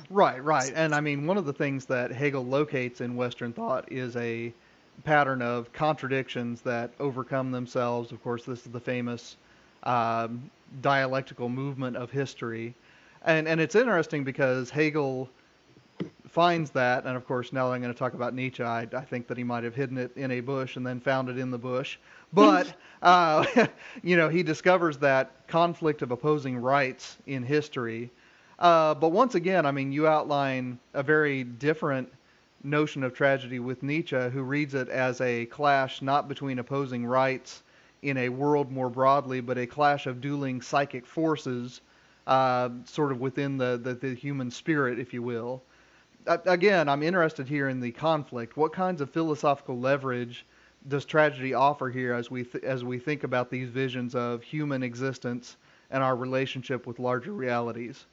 [0.09, 0.73] Right, right.
[0.75, 4.53] And I mean, one of the things that Hegel locates in Western thought is a
[5.05, 8.13] pattern of contradictions that overcome themselves.
[8.13, 9.37] Of course, this is the famous
[9.83, 12.75] um, dialectical movement of history.
[13.25, 15.29] And, and it's interesting because Hegel
[16.29, 19.27] finds that, and of course, now I'm going to talk about Nietzsche, I, I, think
[19.27, 21.59] that he might have hidden it in a bush and then found it in the
[21.59, 21.99] bush.
[22.33, 23.45] But, uh,
[24.03, 28.11] you know, he discovers that conflict of opposing rights in history.
[28.59, 32.11] Uh, but once again, I mean, you outline a very different
[32.63, 37.63] notion of tragedy with Nietzsche, who reads it as a clash not between opposing rights
[38.03, 41.81] in a world more broadly, but a clash of dueling psychic forces,
[42.27, 45.63] uh, sort of within the, the, the, human spirit, if you will.
[46.27, 48.57] Again, I'm interested here in the conflict.
[48.57, 50.45] What kinds of philosophical leverage
[50.89, 54.83] does tragedy offer here as we th- as we think about these visions of human
[54.83, 55.57] existence
[55.91, 58.05] and our relationship with larger realities?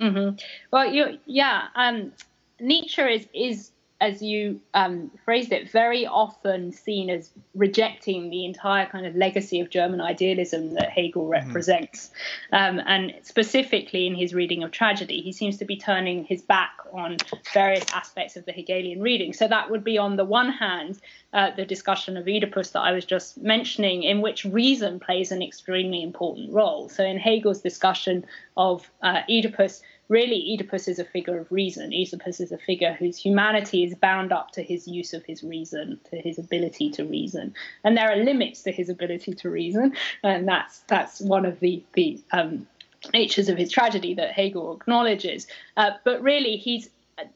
[0.00, 0.36] Mm-hmm.
[0.72, 2.12] Well, you, yeah, um,
[2.60, 8.86] Nietzsche is is as you um, phrased it, very often seen as rejecting the entire
[8.86, 11.32] kind of legacy of German idealism that Hegel mm-hmm.
[11.32, 12.10] represents.
[12.52, 12.78] Mm-hmm.
[12.78, 16.70] Um, and specifically in his reading of tragedy, he seems to be turning his back
[16.92, 17.16] on
[17.52, 19.32] various aspects of the Hegelian reading.
[19.32, 21.00] So that would be, on the one hand,
[21.32, 25.42] uh, the discussion of Oedipus that I was just mentioning, in which reason plays an
[25.42, 26.88] extremely important role.
[26.88, 28.24] So in Hegel's discussion
[28.56, 31.92] of uh, Oedipus, really Oedipus is a figure of reason.
[31.92, 36.00] Oedipus is a figure whose humanity is bound up to his use of his reason,
[36.10, 40.48] to his ability to reason, and there are limits to his ability to reason, and
[40.48, 42.66] that's that's one of the the um,
[43.12, 45.46] natures of his tragedy that Hegel acknowledges.
[45.76, 46.90] Uh, but really, he's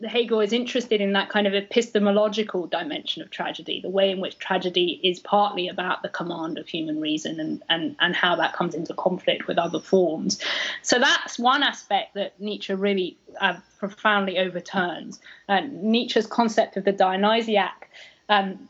[0.06, 4.38] Hegel is interested in that kind of epistemological dimension of tragedy, the way in which
[4.38, 8.74] tragedy is partly about the command of human reason and, and, and how that comes
[8.74, 10.40] into conflict with other forms.
[10.82, 15.20] So that's one aspect that Nietzsche really uh, profoundly overturns.
[15.48, 17.90] Uh, Nietzsche's concept of the Dionysiac.
[18.28, 18.68] Um,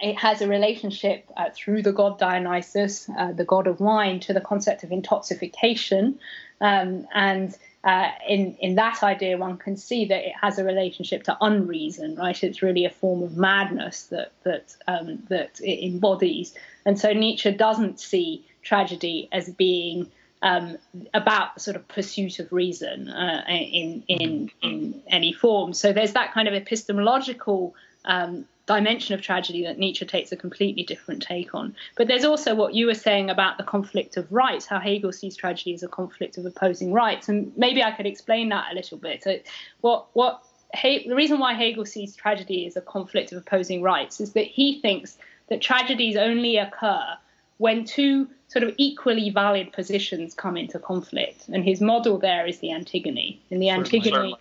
[0.00, 4.32] it has a relationship uh, through the god Dionysus, uh, the god of wine, to
[4.32, 6.18] the concept of intoxication.
[6.60, 11.22] Um, and uh, in in that idea, one can see that it has a relationship
[11.24, 12.42] to unreason, right?
[12.42, 17.52] It's really a form of madness that that um, that it embodies, and so Nietzsche
[17.52, 20.10] doesn't see tragedy as being
[20.42, 20.78] um,
[21.14, 25.72] about sort of pursuit of reason uh, in in in any form.
[25.72, 30.82] So there's that kind of epistemological um, dimension of tragedy that Nietzsche takes a completely
[30.82, 31.74] different take on.
[31.96, 35.36] But there's also what you were saying about the conflict of rights, how Hegel sees
[35.36, 38.98] tragedy as a conflict of opposing rights, and maybe I could explain that a little
[38.98, 39.22] bit.
[39.22, 39.38] So
[39.80, 40.42] what what
[40.74, 44.46] he, the reason why Hegel sees tragedy as a conflict of opposing rights is that
[44.46, 45.16] he thinks
[45.48, 47.16] that tragedies only occur
[47.58, 51.48] when two sort of equally valid positions come into conflict.
[51.48, 53.40] And his model there is the Antigone.
[53.50, 54.34] In the Antigone,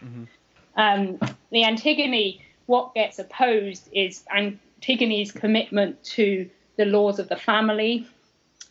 [0.76, 1.20] um,
[1.52, 8.08] the Antigone, what gets opposed is Antigone's commitment to the laws of the family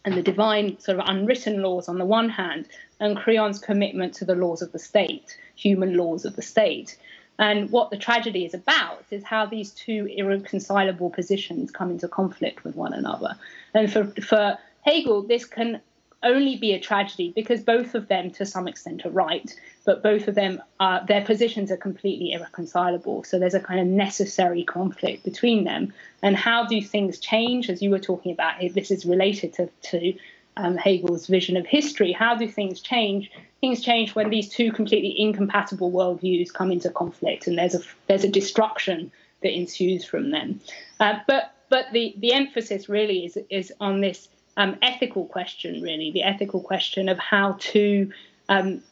[0.05, 2.69] and the divine sort of unwritten laws on the one hand,
[3.01, 6.99] and Creon's commitment to the laws of the state, human laws of the state.
[7.39, 12.65] And what the tragedy is about is how these two irreconcilable positions come into conflict
[12.65, 13.37] with one another.
[13.73, 15.81] And for, for Hegel, this can
[16.25, 20.29] only be a tragedy because both of them, to some extent, are right, but both
[20.29, 23.25] of them, are, their positions are completely irreconcilable.
[23.25, 25.93] So there's a kind of necessary conflict between them.
[26.23, 27.71] And how do things change?
[27.71, 30.15] As you were talking about, this is related to, to
[30.57, 32.13] um, Hegel's vision of history.
[32.13, 33.31] How do things change?
[33.61, 38.25] Things change when these two completely incompatible worldviews come into conflict, and there's a there's
[38.25, 39.11] a destruction
[39.43, 40.61] that ensues from them.
[41.01, 46.11] Uh, but but the the emphasis really is is on this um, ethical question, really
[46.11, 48.13] the ethical question of how two
[48.49, 48.83] um,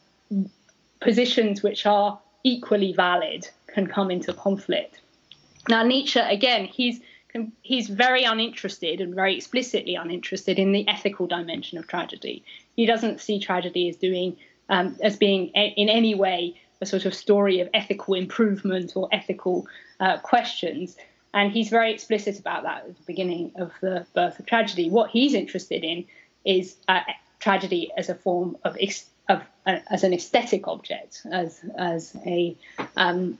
[0.99, 4.99] positions which are equally valid can come into conflict.
[5.69, 6.99] Now Nietzsche, again, he's
[7.63, 12.43] he's very uninterested and very explicitly uninterested in the ethical dimension of tragedy.
[12.75, 14.37] He doesn't see tragedy as doing
[14.69, 19.07] um, as being a, in any way a sort of story of ethical improvement or
[19.11, 19.65] ethical
[19.99, 20.95] uh, questions.
[21.33, 24.89] And he's very explicit about that at the beginning of the birth of tragedy.
[24.89, 26.05] What he's interested in
[26.45, 27.01] is uh,
[27.39, 28.77] tragedy as a form of,
[29.29, 32.55] of uh, as an aesthetic object, as as a
[32.95, 33.37] um,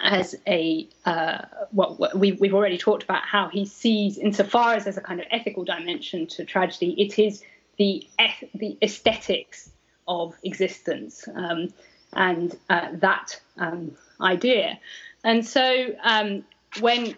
[0.00, 4.84] as a uh, what, what we, we've already talked about how he sees, insofar as
[4.84, 7.42] there's a kind of ethical dimension to tragedy, it is
[7.78, 8.06] the
[8.54, 9.70] the aesthetics
[10.06, 11.72] of existence um,
[12.12, 14.78] and uh, that um, idea.
[15.24, 16.44] And so um,
[16.80, 17.14] when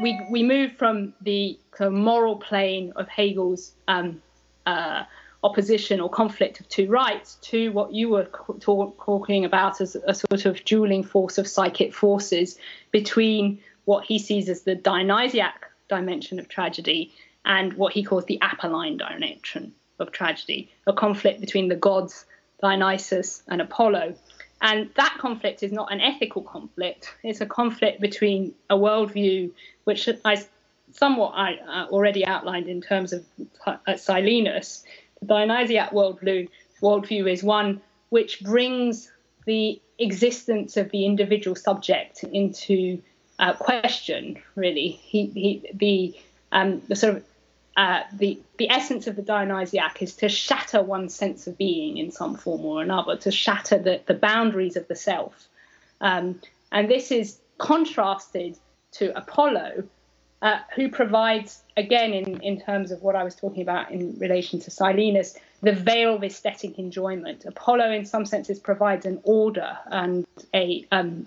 [0.00, 4.22] we we move from the of moral plane of Hegel's um,
[4.66, 5.04] uh,
[5.42, 8.28] opposition or conflict of two rights to what you were
[8.60, 12.58] talk, talking about as a sort of dueling force of psychic forces
[12.90, 17.12] between what he sees as the Dionysiac dimension of tragedy
[17.44, 22.24] and what he calls the Apolline dimension of tragedy, a conflict between the gods
[22.60, 24.14] Dionysus and Apollo.
[24.62, 29.50] And that conflict is not an ethical conflict, it's a conflict between a worldview,
[29.84, 30.42] which I
[30.92, 33.24] somewhat I uh, already outlined in terms of
[33.66, 34.84] uh, Silenus,
[35.20, 36.48] the Dionysiac worldview,
[36.80, 39.10] worldview is one which brings
[39.46, 43.02] the existence of the individual subject into
[43.40, 44.40] uh, question.
[44.54, 46.20] Really, he, he the
[46.52, 47.24] um, the sort of
[47.76, 52.10] uh, the the essence of the Dionysiac is to shatter one's sense of being in
[52.10, 55.48] some form or another, to shatter the, the boundaries of the self,
[56.00, 58.58] um, and this is contrasted
[58.92, 59.84] to Apollo,
[60.42, 64.60] uh, who provides, again, in, in terms of what I was talking about in relation
[64.60, 67.44] to Silenus, the veil of aesthetic enjoyment.
[67.44, 71.26] Apollo, in some senses, provides an order and a um,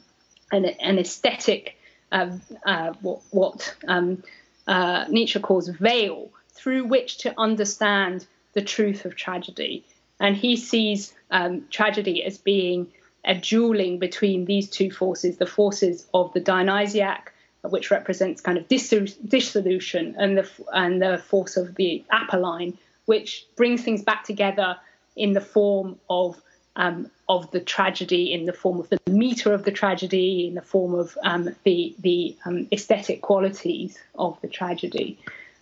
[0.51, 1.77] an, an, aesthetic,
[2.11, 4.21] uh, uh, what, what um,
[4.67, 9.83] uh, Nietzsche calls veil, through which to understand the truth of tragedy.
[10.19, 12.87] And he sees um, tragedy as being
[13.25, 17.33] a dueling between these two forces the forces of the Dionysiac
[17.69, 23.83] which represents kind of dissolution, and the and the force of the Apolline, which brings
[23.83, 24.77] things back together
[25.15, 26.41] in the form of
[26.75, 30.61] um, of the tragedy, in the form of the meter of the tragedy, in the
[30.61, 35.17] form of um, the the um, aesthetic qualities of the tragedy.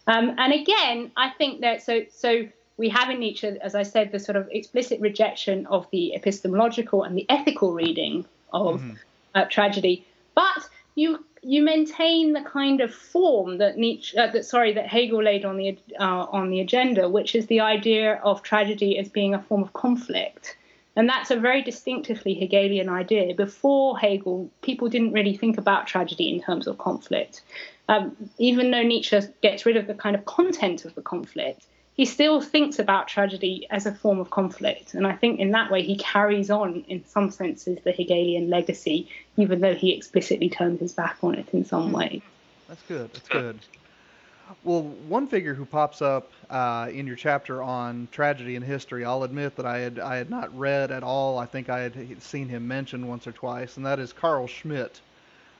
[0.07, 2.47] Um, and again, I think that so so
[2.77, 7.03] we have in Nietzsche, as I said, the sort of explicit rejection of the epistemological
[7.03, 8.93] and the ethical reading of mm-hmm.
[9.35, 14.73] uh, tragedy, but you you maintain the kind of form that Nietzsche, uh, that sorry,
[14.73, 18.97] that Hegel laid on the uh, on the agenda, which is the idea of tragedy
[18.97, 20.55] as being a form of conflict,
[20.95, 23.33] and that's a very distinctively Hegelian idea.
[23.33, 27.41] Before Hegel, people didn't really think about tragedy in terms of conflict.
[27.89, 32.05] Um, even though Nietzsche gets rid of the kind of content of the conflict, he
[32.05, 34.93] still thinks about tragedy as a form of conflict.
[34.93, 39.09] And I think in that way he carries on, in some senses, the Hegelian legacy,
[39.37, 42.21] even though he explicitly turns his back on it in some way.
[42.67, 43.13] That's good.
[43.13, 43.59] That's good.
[44.61, 49.23] Well, one figure who pops up uh, in your chapter on tragedy and history, I'll
[49.23, 51.37] admit that I had I had not read at all.
[51.37, 55.01] I think I had seen him mentioned once or twice, and that is Carl Schmitt.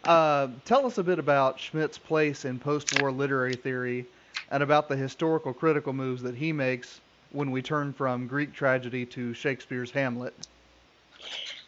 [0.04, 4.08] Uh, tell us a bit about Schmitt's place in post-war literary theory
[4.50, 9.06] and about the historical critical moves that he makes when we turn from Greek tragedy
[9.08, 10.36] to Shakespeare's Hamlet.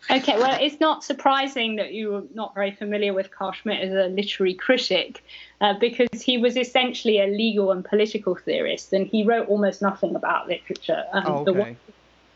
[0.10, 3.91] Okay, well, it's not surprising that you were not very familiar with Carl Schmitt as
[3.91, 5.24] a literary critic,
[5.62, 10.16] uh, because he was essentially a legal and political theorist, and he wrote almost nothing
[10.16, 11.03] about literature.
[11.12, 11.43] Um, oh, okay.
[11.45, 11.78] The one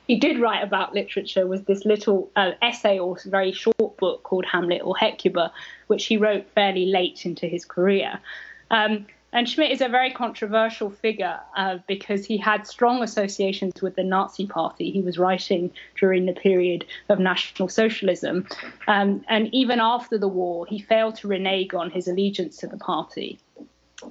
[0.09, 4.43] he did write about literature was this little uh, essay or very short book called
[4.43, 5.51] Hamlet or Hecuba,
[5.85, 8.19] which he wrote fairly late into his career.
[8.71, 13.95] Um, and Schmitt is a very controversial figure uh, because he had strong associations with
[13.95, 14.91] the Nazi Party.
[14.91, 18.47] He was writing during the period of National Socialism.
[18.87, 22.77] Um, and even after the war, he failed to renege on his allegiance to the
[22.77, 23.39] party.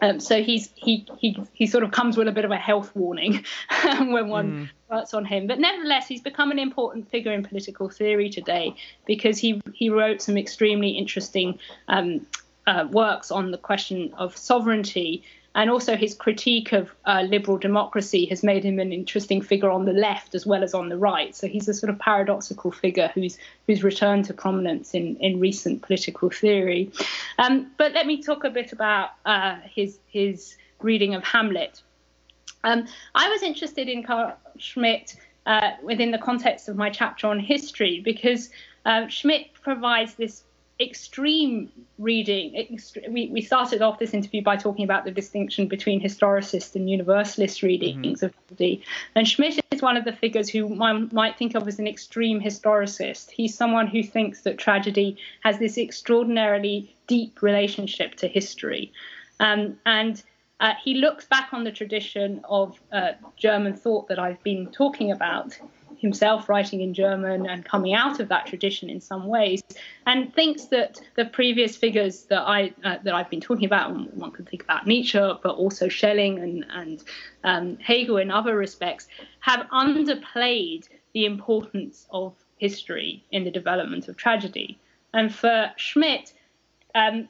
[0.02, 2.94] Um, so he's he he he sort of comes with a bit of a health
[2.94, 3.44] warning
[3.98, 4.68] when one mm.
[4.90, 5.46] works on him.
[5.46, 8.74] But nevertheless, he's become an important figure in political theory today
[9.06, 11.58] because he he wrote some extremely interesting
[11.88, 12.26] um,
[12.68, 15.24] uh, works on the question of sovereignty.
[15.54, 19.86] And also, his critique of uh, liberal democracy has made him an interesting figure on
[19.86, 21.34] the left as well as on the right.
[21.34, 25.80] So he's a sort of paradoxical figure who's who's returned to prominence in, in recent
[25.82, 26.92] political theory.
[27.38, 31.82] Um, but let me talk a bit about uh, his his reading of Hamlet.
[32.62, 35.16] Um, I was interested in Carl Schmitt
[35.46, 38.50] uh, within the context of my chapter on history because
[38.84, 40.44] uh, Schmitt provides this
[40.80, 42.52] extreme reading.
[42.52, 46.88] Ext- we, we started off this interview by talking about the distinction between historicist and
[46.88, 48.26] universalist readings mm-hmm.
[48.26, 48.82] of tragedy.
[49.14, 52.40] And Schmitt is one of the figures who one might think of as an extreme
[52.40, 53.30] historicist.
[53.30, 58.92] He's someone who thinks that tragedy has this extraordinarily deep relationship to history.
[59.40, 60.22] Um, and
[60.60, 65.10] uh, he looks back on the tradition of uh, German thought that I've been talking
[65.12, 65.58] about
[65.98, 69.62] himself writing in German and coming out of that tradition in some ways,
[70.06, 74.30] and thinks that the previous figures that I uh, that I've been talking about, one
[74.30, 77.04] can think about Nietzsche, but also Schelling and and
[77.44, 79.08] um, Hegel in other respects,
[79.40, 84.78] have underplayed the importance of history in the development of tragedy.
[85.14, 86.34] And for Schmitt,
[86.94, 87.28] um,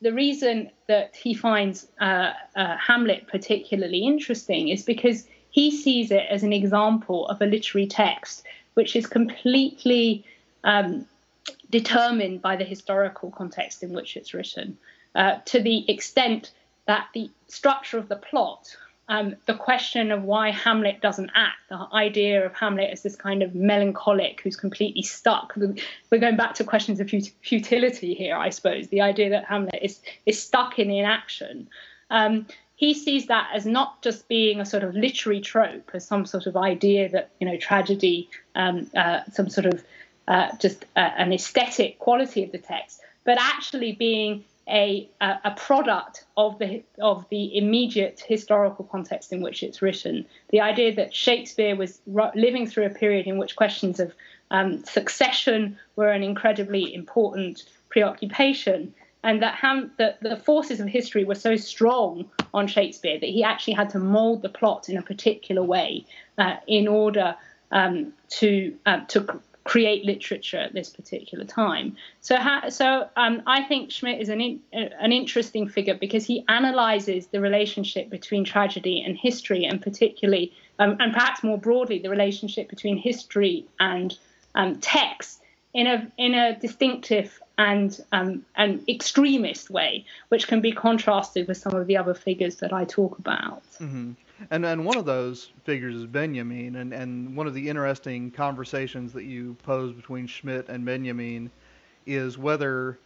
[0.00, 6.26] the reason that he finds uh, uh, Hamlet particularly interesting is because he sees it
[6.30, 8.44] as an example of a literary text
[8.74, 10.24] which is completely
[10.62, 11.04] um,
[11.70, 14.78] determined by the historical context in which it's written,
[15.14, 16.52] uh, to the extent
[16.86, 18.76] that the structure of the plot,
[19.08, 23.42] um, the question of why Hamlet doesn't act, the idea of Hamlet as this kind
[23.42, 25.54] of melancholic who's completely stuck.
[25.56, 28.88] We're going back to questions of futility here, I suppose.
[28.88, 31.68] The idea that Hamlet is is stuck in inaction.
[32.10, 32.46] Um,
[32.78, 36.46] he sees that as not just being a sort of literary trope, as some sort
[36.46, 39.84] of idea that you know tragedy, um, uh, some sort of
[40.28, 46.24] uh, just uh, an aesthetic quality of the text, but actually being a, a product
[46.36, 50.24] of the of the immediate historical context in which it's written.
[50.50, 54.12] The idea that Shakespeare was living through a period in which questions of
[54.52, 58.94] um, succession were an incredibly important preoccupation,
[59.24, 63.74] and that, Ham, the forces of history were so strong on Shakespeare that he actually
[63.74, 66.04] had to mold the plot in a particular way
[66.38, 67.36] uh, in order
[67.72, 71.94] um, to uh, to create literature at this particular time.
[72.22, 76.44] So, ha- so um, I think Schmitt is an in- an interesting figure because he
[76.48, 82.08] analyzes the relationship between tragedy and history, and particularly, um, and perhaps more broadly, the
[82.08, 84.16] relationship between history and
[84.54, 85.42] um, text
[85.74, 91.58] in a in a distinctive and um, an extremist way, which can be contrasted with
[91.58, 93.62] some of the other figures that I talk about.
[93.80, 94.12] Mm-hmm.
[94.50, 99.12] And and one of those figures is Benjamin, and and one of the interesting conversations
[99.12, 101.50] that you pose between Schmitt and Benjamin
[102.06, 102.98] is whether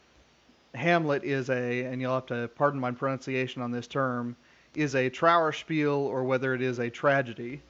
[0.75, 4.37] Hamlet is a, and you'll have to pardon my pronunciation on this term,
[4.75, 7.63] is a Trauerspiel or whether it is a tragedy.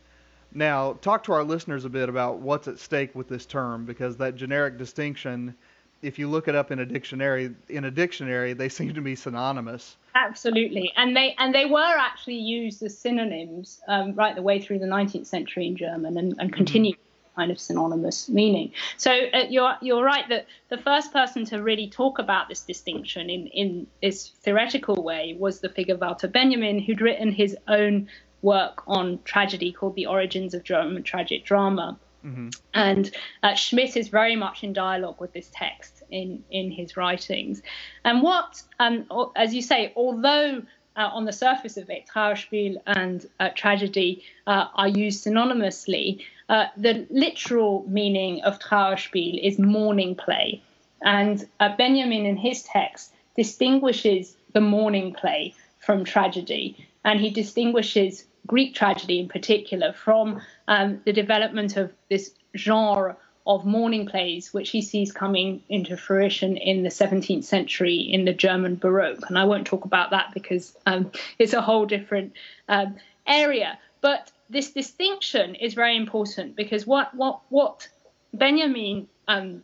[0.54, 4.16] Now, talk to our listeners a bit about what's at stake with this term, because
[4.16, 5.54] that generic distinction
[6.02, 9.14] if you look it up in a dictionary, in a dictionary, they seem to be
[9.14, 9.96] synonymous.
[10.14, 14.80] Absolutely, and they and they were actually used as synonyms um, right the way through
[14.80, 17.40] the 19th century in German, and, and continue mm-hmm.
[17.40, 18.72] kind of synonymous meaning.
[18.96, 23.30] So uh, you're you're right that the first person to really talk about this distinction
[23.30, 28.08] in in this theoretical way was the figure Walter Benjamin, who'd written his own
[28.42, 31.96] work on tragedy called The Origins of German Tragic Drama.
[32.24, 32.48] Mm-hmm.
[32.74, 33.10] And
[33.42, 37.62] uh, Schmitt is very much in dialogue with this text in, in his writings.
[38.04, 39.06] And what, um,
[39.36, 40.62] as you say, although
[40.96, 46.66] uh, on the surface of it, Trauerspiel and uh, tragedy uh, are used synonymously, uh,
[46.76, 50.62] the literal meaning of Trauerspiel is mourning play.
[51.02, 56.76] And uh, Benjamin, in his text, distinguishes the mourning play from tragedy.
[57.04, 63.16] And he distinguishes Greek tragedy in particular from um, the development of this genre
[63.46, 68.32] of mourning plays, which he sees coming into fruition in the 17th century in the
[68.32, 69.28] German Baroque.
[69.28, 72.34] And I won't talk about that because um, it's a whole different
[72.68, 73.78] um, area.
[74.00, 77.88] But this distinction is very important because what what what
[78.32, 79.62] Benjamin um,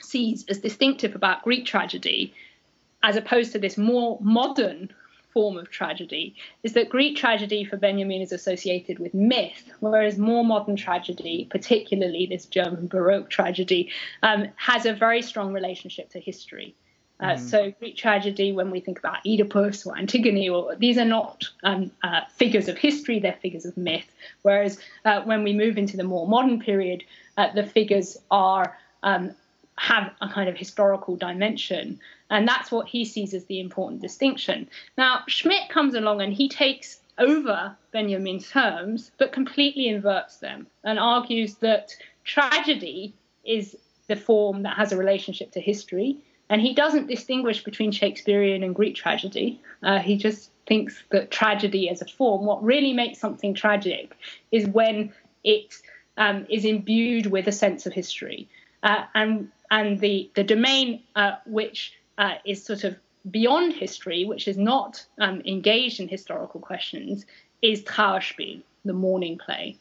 [0.00, 2.34] sees as distinctive about Greek tragedy,
[3.02, 4.90] as opposed to this more modern
[5.32, 10.44] form of tragedy is that Greek tragedy for Benjamin is associated with myth, whereas more
[10.44, 13.90] modern tragedy, particularly this German Baroque tragedy,
[14.22, 16.74] um, has a very strong relationship to history.
[17.20, 17.38] Uh, mm.
[17.38, 21.92] So Greek tragedy, when we think about Oedipus or Antigone, or these are not um,
[22.02, 24.10] uh, figures of history; they're figures of myth.
[24.42, 27.04] Whereas uh, when we move into the more modern period,
[27.36, 29.34] uh, the figures are um,
[29.76, 32.00] have a kind of historical dimension.
[32.32, 34.68] And that's what he sees as the important distinction.
[34.96, 40.98] Now, Schmitt comes along and he takes over Benjamin's terms, but completely inverts them and
[40.98, 43.12] argues that tragedy
[43.44, 43.76] is
[44.08, 46.16] the form that has a relationship to history.
[46.48, 49.60] And he doesn't distinguish between Shakespearean and Greek tragedy.
[49.82, 54.16] Uh, he just thinks that tragedy as a form, what really makes something tragic
[54.50, 55.12] is when
[55.44, 55.74] it
[56.16, 58.48] um, is imbued with a sense of history.
[58.82, 62.96] Uh, and and the the domain uh, which uh, is sort of
[63.30, 67.26] beyond history, which is not um, engaged in historical questions,
[67.62, 69.76] is Trauerspiel, the mourning play.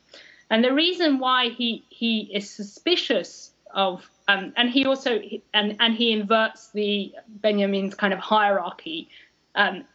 [0.50, 5.22] And the reason why he he is suspicious of um, and he also
[5.54, 9.08] and and he inverts the Benjamin's kind of hierarchy.
[9.54, 9.86] Um,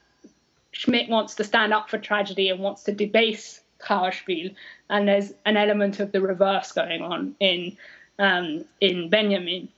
[0.71, 4.55] Schmitt wants to stand up for tragedy and wants to debase Trauerspiel,
[4.89, 7.77] and there's an element of the reverse going on in
[8.21, 9.69] um, in Benjamin.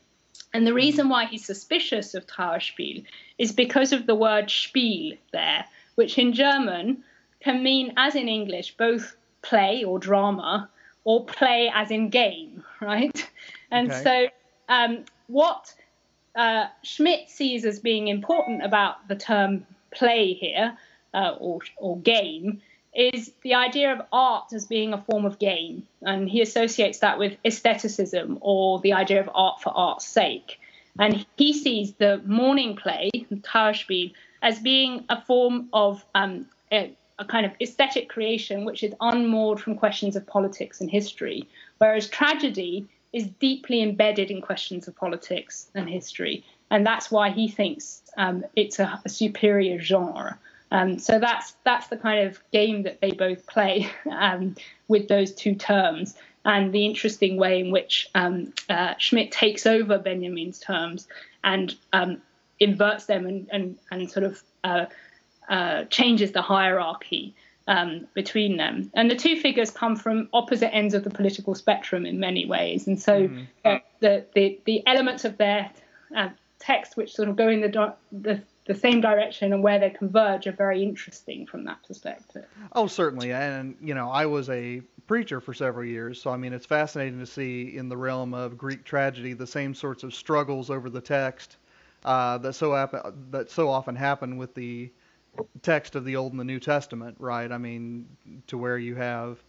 [0.55, 3.05] And the reason why he's suspicious of Trauerspiel
[3.39, 5.65] is because of the word Spiel there,
[5.97, 7.05] which in German
[7.41, 10.69] can mean, as in English, both play or drama
[11.05, 13.29] or play as in game, right?
[13.71, 14.03] And okay.
[14.03, 14.29] so,
[14.69, 15.75] um, what
[16.35, 20.77] uh, Schmitt sees as being important about the term play here,
[21.15, 22.61] uh, or, or game,
[22.99, 25.87] is the idea of art as being a form of game.
[26.03, 30.59] And he associates that with aestheticism or the idea of art for art's sake.
[30.99, 37.25] And he sees the mourning play, Trauerspiel, as being a form of um, a, a,
[37.25, 42.89] kind of aesthetic creation which is unmoored from questions of politics and history, whereas tragedy
[43.13, 46.45] is deeply embedded in questions of politics and history.
[46.71, 50.37] And that's why he thinks um, it's a, a superior genre.
[50.71, 54.55] Um, so that's that's the kind of game that they both play um,
[54.89, 56.15] with those two terms,
[56.45, 61.09] and the interesting way in which um, uh, Schmitt takes over Benjamin's terms
[61.45, 62.21] and um,
[62.61, 64.87] inverts them and and, and sort of uh,
[65.49, 67.35] uh, changes the hierarchy.
[67.67, 72.07] Um, between them, and the two figures come from opposite ends of the political spectrum
[72.07, 73.47] in many ways, and so mm.
[74.01, 75.71] the, the the elements of their
[76.17, 79.89] uh, text which sort of go in the, the the same direction and where they
[79.89, 82.45] converge are very interesting from that perspective.
[82.73, 83.33] Oh, certainly.
[83.33, 87.19] And, you know, I was a preacher for several years, so I mean, it's fascinating
[87.19, 91.01] to see in the realm of Greek tragedy the same sorts of struggles over the
[91.01, 91.57] text
[92.05, 93.01] uh, that so happen,
[93.31, 94.93] that so often happen with the
[95.63, 97.51] text of the Old and the New Testament, right?
[97.51, 98.07] I mean,
[98.49, 99.43] to where you have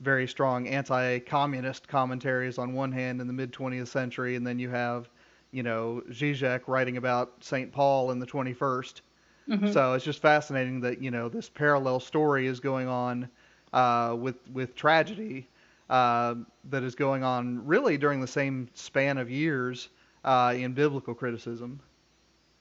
[0.00, 4.68] very strong anti-communist commentaries on one hand in the mid 20th century, and then you
[4.68, 5.08] have
[5.56, 7.72] you know, Zizek writing about St.
[7.72, 9.00] Paul in the 21st.
[9.48, 9.72] Mm-hmm.
[9.72, 13.28] So it's just fascinating that you know this parallel story is going on
[13.72, 15.48] uh, with with tragedy
[15.88, 16.34] uh,
[16.64, 19.88] that is going on really during the same span of years
[20.24, 21.80] uh, in biblical criticism.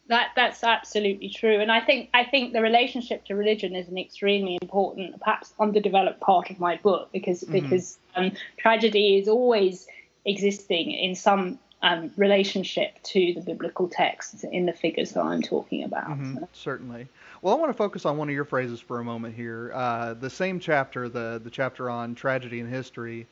[0.07, 3.97] That that's absolutely true, and I think I think the relationship to religion is an
[3.97, 7.53] extremely important, perhaps underdeveloped part of my book because mm-hmm.
[7.53, 9.87] because um, tragedy is always
[10.23, 15.83] existing in some um, relationship to the biblical texts in the figures that I'm talking
[15.83, 16.09] about.
[16.09, 17.07] Mm-hmm, certainly.
[17.43, 19.71] Well, I want to focus on one of your phrases for a moment here.
[19.71, 23.27] Uh, the same chapter, the the chapter on tragedy and history,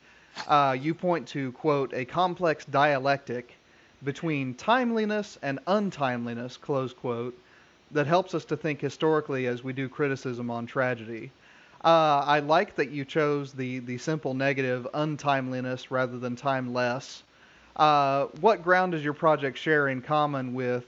[0.48, 3.56] uh, you point to quote a complex dialectic
[4.04, 7.36] between timeliness and untimeliness, close quote,
[7.92, 11.32] that helps us to think historically as we do criticism on tragedy.
[11.84, 17.24] Uh, I like that you chose the, the simple negative untimeliness rather than timeless.
[17.76, 20.86] Uh, what ground does your project share in common with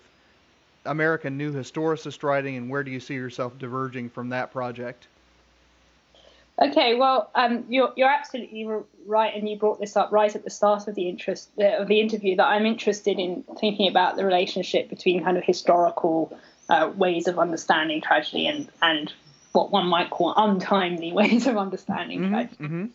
[0.85, 5.07] American New Historicist writing, and where do you see yourself diverging from that project?
[6.61, 8.65] Okay, well, um, you're, you're absolutely
[9.05, 11.87] right, and you brought this up right at the start of the interest uh, of
[11.89, 16.37] the interview that I'm interested in thinking about the relationship between kind of historical
[16.69, 19.11] uh, ways of understanding tragedy and and
[19.51, 22.63] what one might call untimely ways of understanding mm-hmm, tragedy.
[22.63, 22.85] Mm-hmm.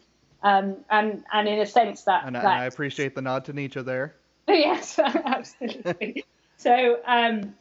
[0.43, 3.83] Um, and and in a sense that, and that I appreciate the nod to Nietzsche
[3.83, 4.15] there.
[4.49, 6.25] yes, absolutely.
[6.57, 7.55] so um,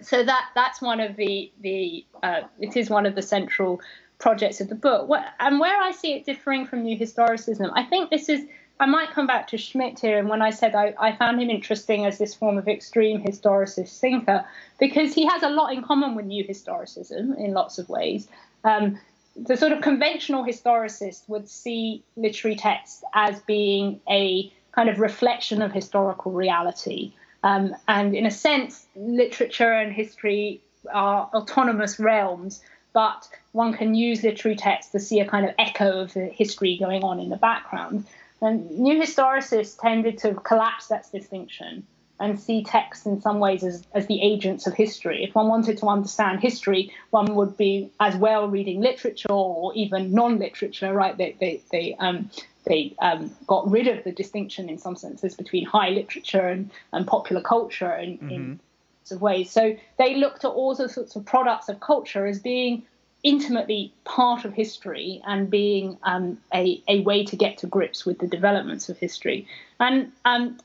[0.00, 3.80] so that that's one of the the uh, it is one of the central
[4.18, 5.08] projects of the book.
[5.08, 8.46] What, and where I see it differing from new historicism, I think this is.
[8.80, 11.48] I might come back to Schmitt here, and when I said I, I found him
[11.48, 14.44] interesting as this form of extreme historicist thinker,
[14.80, 18.26] because he has a lot in common with new historicism in lots of ways.
[18.64, 18.98] Um,
[19.36, 25.62] the sort of conventional historicist would see literary text as being a kind of reflection
[25.62, 27.12] of historical reality.
[27.42, 30.60] Um, and in a sense, literature and history
[30.92, 32.62] are autonomous realms,
[32.92, 36.76] but one can use literary text to see a kind of echo of the history
[36.78, 38.06] going on in the background.
[38.40, 41.86] And new historicists tended to collapse that distinction
[42.20, 45.24] and see texts in some ways as, as the agents of history.
[45.24, 50.12] If one wanted to understand history, one would be as well reading literature or even
[50.12, 51.16] non-literature, right?
[51.16, 52.30] They they they um,
[52.64, 57.06] they um, got rid of the distinction in some senses between high literature and, and
[57.06, 58.30] popular culture in, mm-hmm.
[58.30, 58.60] in
[59.02, 59.50] sorts of ways.
[59.50, 62.84] So they looked at all the sorts of products of culture as being
[63.22, 68.18] intimately part of history and being um, a, a way to get to grips with
[68.18, 69.46] the developments of history.
[69.80, 70.58] And um,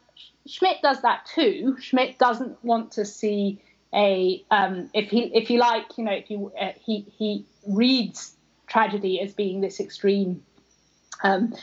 [0.49, 1.77] Schmitt does that too.
[1.79, 3.61] Schmitt doesn't want to see
[3.93, 8.35] a um, if he if you like, you know, if you uh, he he reads
[8.67, 10.43] tragedy as being this extreme.
[11.23, 11.53] Um,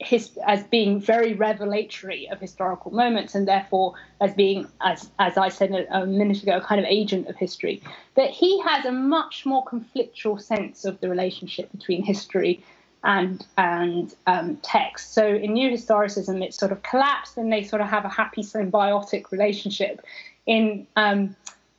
[0.00, 5.48] his, as being very revelatory of historical moments and therefore as being as as I
[5.48, 7.80] said a, a, minute ago a kind of agent of history
[8.16, 12.62] that he has a much more conflictual sense of the relationship between history
[13.04, 15.14] and and um, text.
[15.14, 18.42] So in New Historicism, it's sort of collapsed, and they sort of have a happy
[18.42, 20.04] symbiotic relationship.
[20.46, 21.36] In um,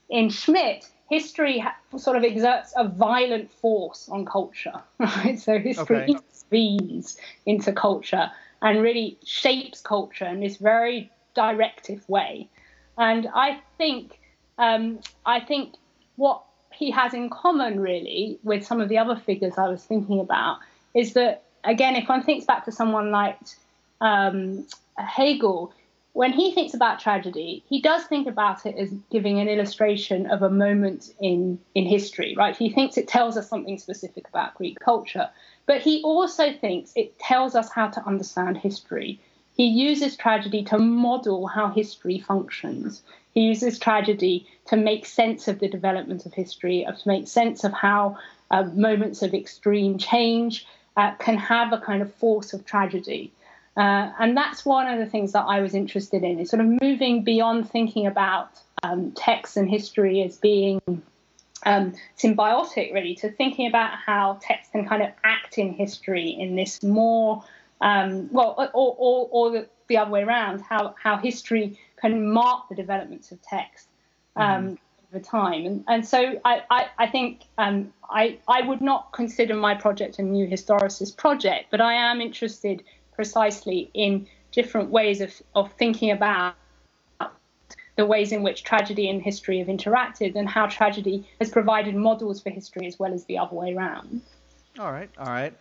[0.08, 5.38] in Schmitt, history ha- sort of exerts a violent force on culture, right?
[5.38, 6.12] So history okay.
[6.12, 8.30] intervenes into culture
[8.62, 12.48] and really shapes culture in this very directive way.
[12.96, 14.20] And I think
[14.58, 15.74] um, I think
[16.14, 20.20] what he has in common really with some of the other figures I was thinking
[20.20, 20.58] about
[20.96, 23.38] is that again, if one thinks back to someone like
[24.00, 24.66] um,
[24.96, 25.72] Hegel,
[26.14, 30.40] when he thinks about tragedy, he does think about it as giving an illustration of
[30.40, 32.56] a moment in in history, right?
[32.56, 35.28] He thinks it tells us something specific about Greek culture,
[35.66, 39.20] but he also thinks it tells us how to understand history.
[39.54, 43.02] He uses tragedy to model how history functions.
[43.34, 47.72] He uses tragedy to make sense of the development of history, to make sense of
[47.72, 48.18] how
[48.50, 50.66] uh, moments of extreme change
[50.96, 53.32] uh, can have a kind of force of tragedy.
[53.76, 56.66] Uh, and that's one of the things that I was interested in, is sort of
[56.80, 58.50] moving beyond thinking about
[58.82, 60.80] um, text and history as being
[61.66, 66.56] um, symbiotic, really, to thinking about how text can kind of act in history in
[66.56, 67.44] this more,
[67.82, 72.68] um, well, or, or, or the, the, other way around, how, how history can mark
[72.70, 73.88] the developments of text.
[74.36, 74.78] Mm
[75.20, 75.66] time.
[75.66, 80.18] And, and so I, I, I think um, I, I would not consider my project
[80.18, 82.82] a new historicist project, but I am interested
[83.14, 86.54] precisely in different ways of, of thinking about
[87.96, 92.40] the ways in which tragedy and history have interacted and how tragedy has provided models
[92.42, 94.20] for history as well as the other way around.
[94.78, 95.54] All right, all right.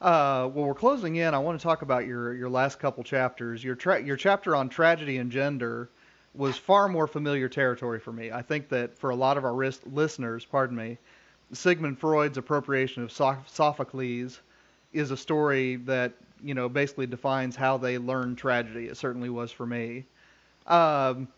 [0.00, 1.34] Uh, well, we're closing in.
[1.34, 3.62] I want to talk about your, your last couple chapters.
[3.62, 5.90] Your tra- your chapter on tragedy and gender
[6.34, 8.30] was far more familiar territory for me.
[8.30, 10.98] I think that for a lot of our ris- listeners, pardon me,
[11.52, 14.40] Sigmund Freud's appropriation of Sophocles
[14.92, 16.12] is a story that
[16.42, 18.86] you know basically defines how they learn tragedy.
[18.86, 20.04] It certainly was for me.
[20.66, 21.28] Um,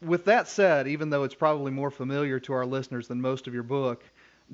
[0.00, 3.54] with that said, even though it's probably more familiar to our listeners than most of
[3.54, 4.02] your book,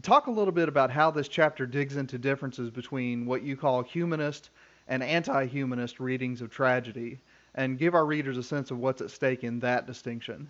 [0.02, 3.82] talk a little bit about how this chapter digs into differences between what you call
[3.82, 4.50] humanist
[4.88, 7.18] and anti-humanist readings of tragedy
[7.58, 10.48] and give our readers a sense of what's at stake in that distinction.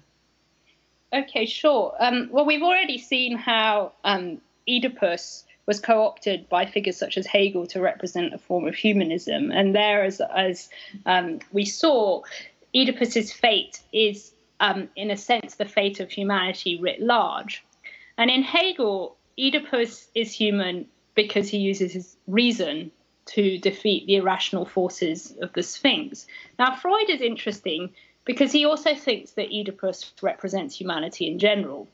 [1.11, 1.95] Okay, sure.
[1.99, 7.67] Um, well, we've already seen how um, Oedipus was co-opted by figures such as Hegel
[7.69, 10.69] to represent a form of humanism, and there, as, as
[11.07, 12.23] um, we saw,
[12.77, 17.65] Oedipus's fate is, um, in a sense, the fate of humanity writ large.
[18.19, 22.91] And in Hegel, Oedipus is human because he uses his reason
[23.29, 26.27] to defeat the irrational forces of the Sphinx.
[26.59, 27.91] Now, Freud is interesting
[28.25, 31.89] because he also thinks that Oedipus represents humanity in general.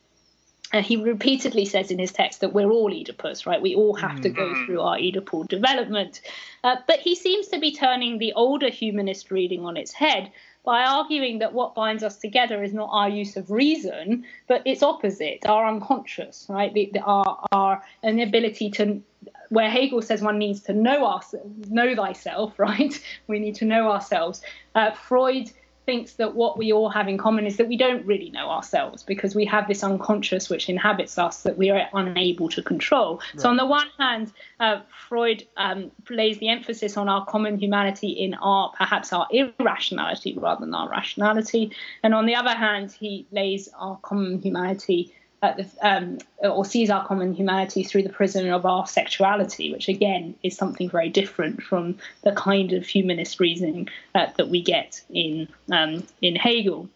[0.72, 3.62] And he repeatedly says in his text that we're all Oedipus, right?
[3.62, 4.64] We all have to go mm-hmm.
[4.64, 6.20] through our Oedipal development.
[6.64, 10.32] Uh, but he seems to be turning the older humanist reading on its head
[10.64, 14.82] by arguing that what binds us together is not our use of reason, but its
[14.82, 16.72] opposite, our unconscious, right?
[16.72, 19.02] The, the, our, our inability to
[19.50, 21.22] where Hegel says one needs to know our,
[21.68, 22.98] know thyself, right?
[23.26, 24.42] We need to know ourselves.
[24.74, 25.50] Uh, Freud
[25.86, 29.02] thinks that what we all have in common is that we don't really know ourselves
[29.02, 33.20] because we have this unconscious which inhabits us that we are unable to control.
[33.34, 33.40] Right.
[33.42, 38.08] So, on the one hand, uh, Freud um, lays the emphasis on our common humanity
[38.08, 41.70] in our perhaps our irrationality rather than our rationality.
[42.02, 45.14] And on the other hand, he lays our common humanity
[45.52, 50.34] the, um, or sees our common humanity through the prism of our sexuality, which again
[50.42, 55.48] is something very different from the kind of humanist reasoning uh, that we get in
[55.70, 56.88] um, in Hegel.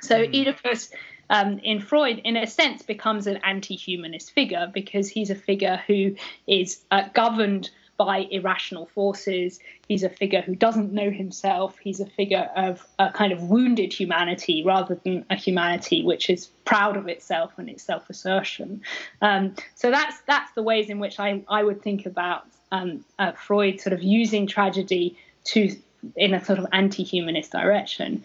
[0.00, 0.34] So mm.
[0.34, 0.90] Oedipus.
[1.30, 5.80] Um, in Freud, in a sense, becomes an anti humanist figure because he's a figure
[5.86, 6.14] who
[6.46, 7.70] is uh, governed
[8.04, 9.58] by irrational forces.
[9.88, 11.78] He's a figure who doesn't know himself.
[11.78, 16.46] He's a figure of a kind of wounded humanity rather than a humanity which is
[16.64, 18.82] proud of itself and its self-assertion.
[19.20, 23.32] Um, so that's that's the ways in which I, I would think about um, uh,
[23.32, 25.76] Freud sort of using tragedy to
[26.16, 28.24] in a sort of anti-humanist direction.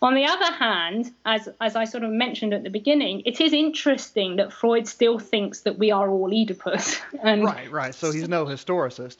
[0.00, 3.52] On the other hand, as, as I sort of mentioned at the beginning, it is
[3.52, 7.00] interesting that Freud still thinks that we are all Oedipus.
[7.22, 7.94] And right, right.
[7.94, 9.18] So he's no historicist.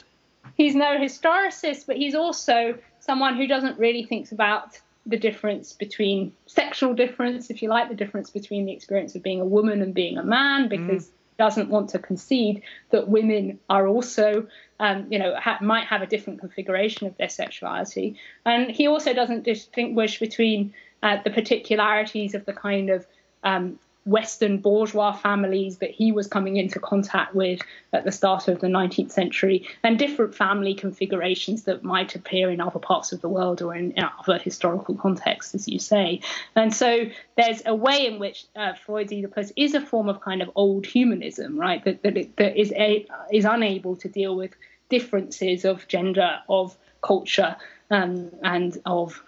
[0.56, 6.32] He's no historicist, but he's also someone who doesn't really think about the difference between
[6.46, 9.94] sexual difference, if you like, the difference between the experience of being a woman and
[9.94, 14.46] being a man, because mm doesn't want to concede that women are also,
[14.80, 18.16] um, you know, ha- might have a different configuration of their sexuality.
[18.44, 20.72] And he also doesn't distinguish between
[21.02, 23.06] uh, the particularities of the kind of
[23.44, 27.60] um, Western bourgeois families that he was coming into contact with
[27.92, 32.60] at the start of the 19th century, and different family configurations that might appear in
[32.60, 36.20] other parts of the world or in, other historical contexts, as you say.
[36.56, 37.04] And so
[37.36, 40.86] there's a way in which uh, Freud's Oedipus is a form of kind of old
[40.86, 41.84] humanism, right?
[41.84, 44.52] That, that, it, that is, a, is unable to deal with
[44.88, 47.56] differences of gender, of culture,
[47.90, 49.22] um, and of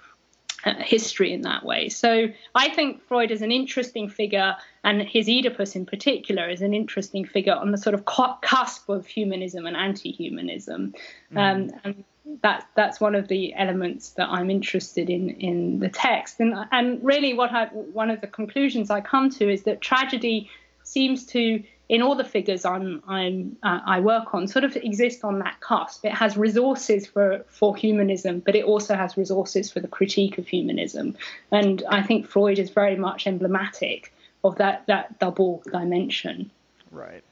[0.64, 1.88] uh, history in that way.
[1.88, 6.74] So I think Freud is an interesting figure, and his Oedipus in particular is an
[6.74, 10.94] interesting figure on the sort of cusp of humanism and anti-humanism.
[11.32, 11.38] Mm.
[11.38, 12.04] Um, and
[12.42, 16.40] that that's one of the elements that I'm interested in in the text.
[16.40, 20.50] And and really, what I, one of the conclusions I come to is that tragedy
[20.82, 25.24] seems to in all the figures I'm, I'm uh, I work on sort of exist
[25.24, 26.04] on that cusp.
[26.04, 30.46] It has resources for for humanism, but it also has resources for the critique of
[30.46, 31.16] humanism.
[31.50, 34.14] And I think Freud is very much emblematic
[34.44, 36.52] of that that double dimension.
[36.92, 37.24] Right.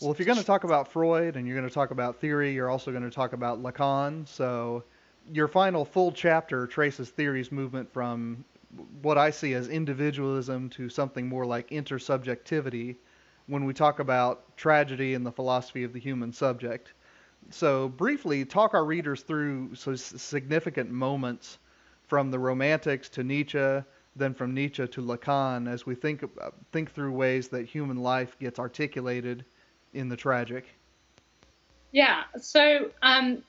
[0.00, 2.54] Well, if you're going to talk about Freud and you're going to talk about theory,
[2.54, 4.26] you're also going to talk about Lacan.
[4.26, 4.84] So
[5.30, 8.42] your final full chapter traces theory's movement from
[9.02, 12.96] what I see as individualism to something more like intersubjectivity
[13.46, 16.92] when we talk about tragedy and the philosophy of the human subject.
[17.50, 21.58] So, briefly, talk our readers through so significant moments
[22.08, 23.82] from the Romantics to Nietzsche,
[24.16, 26.24] then from Nietzsche to Lacan, as we think
[26.72, 29.44] think through ways that human life gets articulated
[29.94, 30.66] in the tragic.
[31.92, 32.24] Yeah.
[32.36, 33.42] So, um,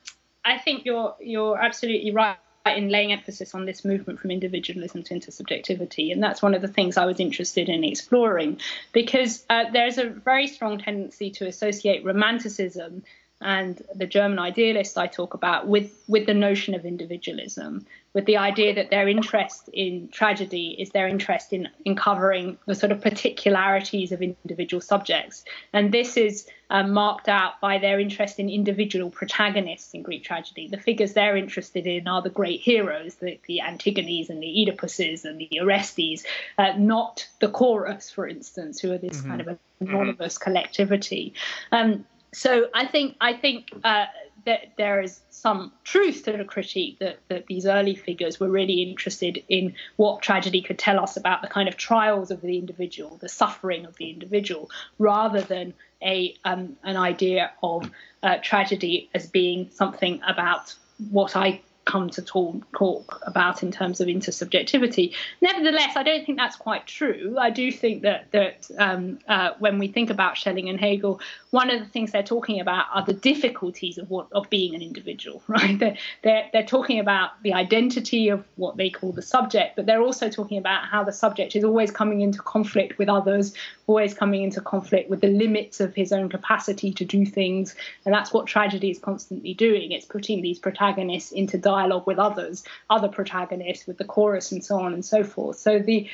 [0.45, 2.37] I think you're you're absolutely right
[2.75, 6.11] in laying emphasis on this movement from individualism to intersubjectivity.
[6.11, 8.59] And that's one of the things I was interested in exploring
[8.91, 13.03] because uh, there's a very strong tendency to associate romanticism
[13.39, 17.85] and the German idealists I talk about with, with the notion of individualism,
[18.17, 22.73] with the idea that their interest in tragedy is their interest in, in covering the
[22.73, 25.45] sort of particularities of individual subjects.
[25.71, 30.67] And this is um, marked out by their interest in individual protagonists in Greek tragedy.
[30.67, 35.23] The figures they're interested in are the great heroes, the, the Antigones and the Oedipuses
[35.23, 36.25] and the Orestes,
[36.57, 39.29] uh, not the chorus, for instance, who are this mm-hmm.
[39.29, 40.43] kind of anonymous mm-hmm.
[40.43, 41.35] collectivity.
[41.71, 42.03] Um,
[42.33, 44.05] so I think I think uh,
[44.47, 48.81] that there is some truth to the critique that, that these early figures were really
[48.81, 53.17] interested in what tragedy could tell us about the kind of trials of the individual,
[53.17, 57.91] the suffering of the individual, rather than a um, an idea of
[58.23, 60.73] uh, tragedy as being something about
[61.11, 65.15] what I come to talk, talk about in terms of intersubjectivity.
[65.41, 67.37] Nevertheless, I don't think that's quite true.
[67.39, 71.19] I do think that that um, uh, when we think about Schelling and Hegel,
[71.51, 74.81] one of the things they're talking about are the difficulties of what of being an
[74.81, 75.79] individual, right?
[75.79, 80.01] They're, they're, they're talking about the identity of what they call the subject, but they're
[80.01, 83.53] also talking about how the subject is always coming into conflict with others,
[83.87, 87.75] always coming into conflict with the limits of his own capacity to do things,
[88.05, 89.93] and that's what tragedy is constantly doing.
[89.93, 94.75] It's putting these protagonists into dialogue with others, other protagonists, with the chorus, and so
[94.79, 95.57] on and so forth.
[95.57, 96.07] So the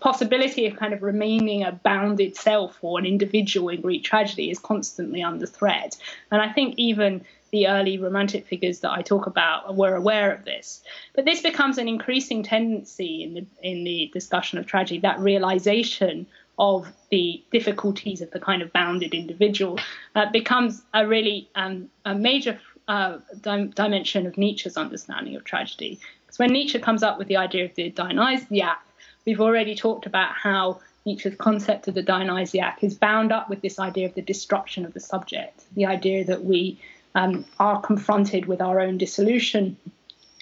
[0.00, 4.58] possibility of kind of remaining a bounded self or an individual in Greek tragedy is
[4.58, 5.96] constantly under threat.
[6.30, 10.44] And I think even the early romantic figures that I talk about were aware of
[10.44, 10.82] this.
[11.14, 16.26] But this becomes an increasing tendency in the in the discussion of tragedy, that realization
[16.58, 19.78] of the difficulties of the kind of bounded individual
[20.14, 22.58] uh, becomes a really um, a major
[22.88, 25.98] uh, dim- dimension of Nietzsche's understanding of tragedy.
[26.26, 28.80] Because when Nietzsche comes up with the idea of the Dionysiac,
[29.24, 33.78] we've already talked about how Nietzsche's concept of the Dionysiac is bound up with this
[33.78, 36.78] idea of the destruction of the subject, the idea that we
[37.14, 39.76] um, are confronted with our own dissolution.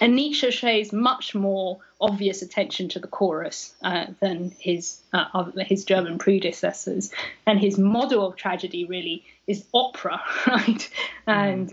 [0.01, 5.85] And Nietzsche shows much more obvious attention to the chorus uh, than his uh, his
[5.85, 7.13] German predecessors,
[7.47, 10.91] and his model of tragedy really is opera, right?
[11.29, 11.71] Mm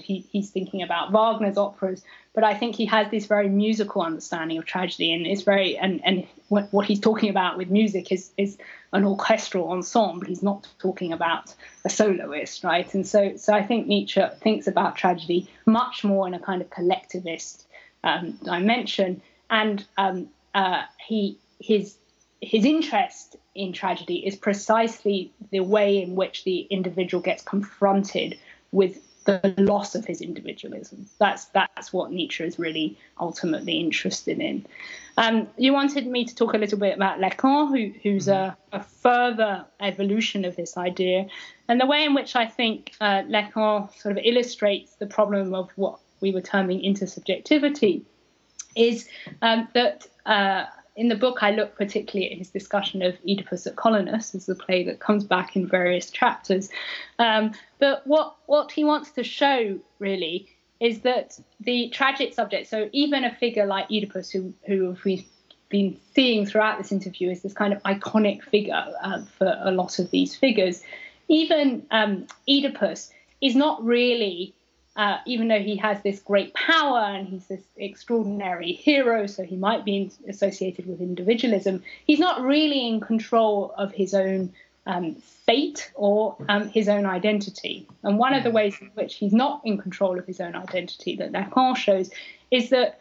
[0.00, 2.02] he, he's thinking about Wagner's operas.
[2.34, 6.00] But I think he has this very musical understanding of tragedy, and it's very and
[6.04, 8.58] and what, what he's talking about with music is is
[8.92, 10.26] an orchestral ensemble.
[10.26, 11.54] He's not talking about
[11.84, 12.92] a soloist, right?
[12.94, 16.70] And so so I think Nietzsche thinks about tragedy much more in a kind of
[16.70, 17.66] collectivist
[18.02, 21.96] um, dimension, and um, uh, he his
[22.40, 28.36] his interest in tragedy is precisely the way in which the individual gets confronted
[28.72, 31.06] with the loss of his individualism.
[31.18, 34.66] That's that's what Nietzsche is really ultimately interested in.
[35.16, 38.82] Um, you wanted me to talk a little bit about Lacan, who, who's a, a,
[38.82, 41.26] further evolution of this idea,
[41.68, 45.70] and the way in which I think uh, Lacan sort of illustrates the problem of
[45.76, 48.02] what we were terming intersubjectivity
[48.76, 49.08] is
[49.42, 50.06] um, that.
[50.26, 50.64] Uh,
[50.96, 54.54] in the book, I look particularly at his discussion of Oedipus at Colonus, as the
[54.54, 56.68] play that comes back in various chapters.
[57.18, 60.48] Um, but what what he wants to show really
[60.80, 65.26] is that the tragic subject, so even a figure like Oedipus, who who we've
[65.68, 69.98] been seeing throughout this interview, is this kind of iconic figure uh, for a lot
[69.98, 70.82] of these figures.
[71.26, 74.54] Even um, Oedipus is not really
[74.96, 79.56] uh, even though he has this great power and he's this extraordinary hero, so he
[79.56, 84.52] might be associated with individualism, he's not really in control of his own
[84.86, 87.88] um, fate or um, his own identity.
[88.02, 91.16] And one of the ways in which he's not in control of his own identity
[91.16, 92.10] that Lacan shows
[92.50, 93.00] is that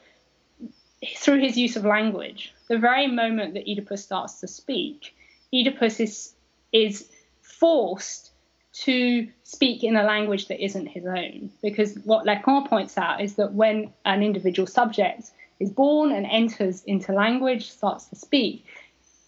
[1.17, 5.13] through his use of language, the very moment that Oedipus starts to speak,
[5.53, 6.33] Oedipus is,
[6.71, 7.07] is
[7.41, 8.31] forced
[8.73, 11.51] to speak in a language that isn't his own.
[11.61, 16.83] Because what Lacan points out is that when an individual subject is born and enters
[16.83, 18.65] into language, starts to speak,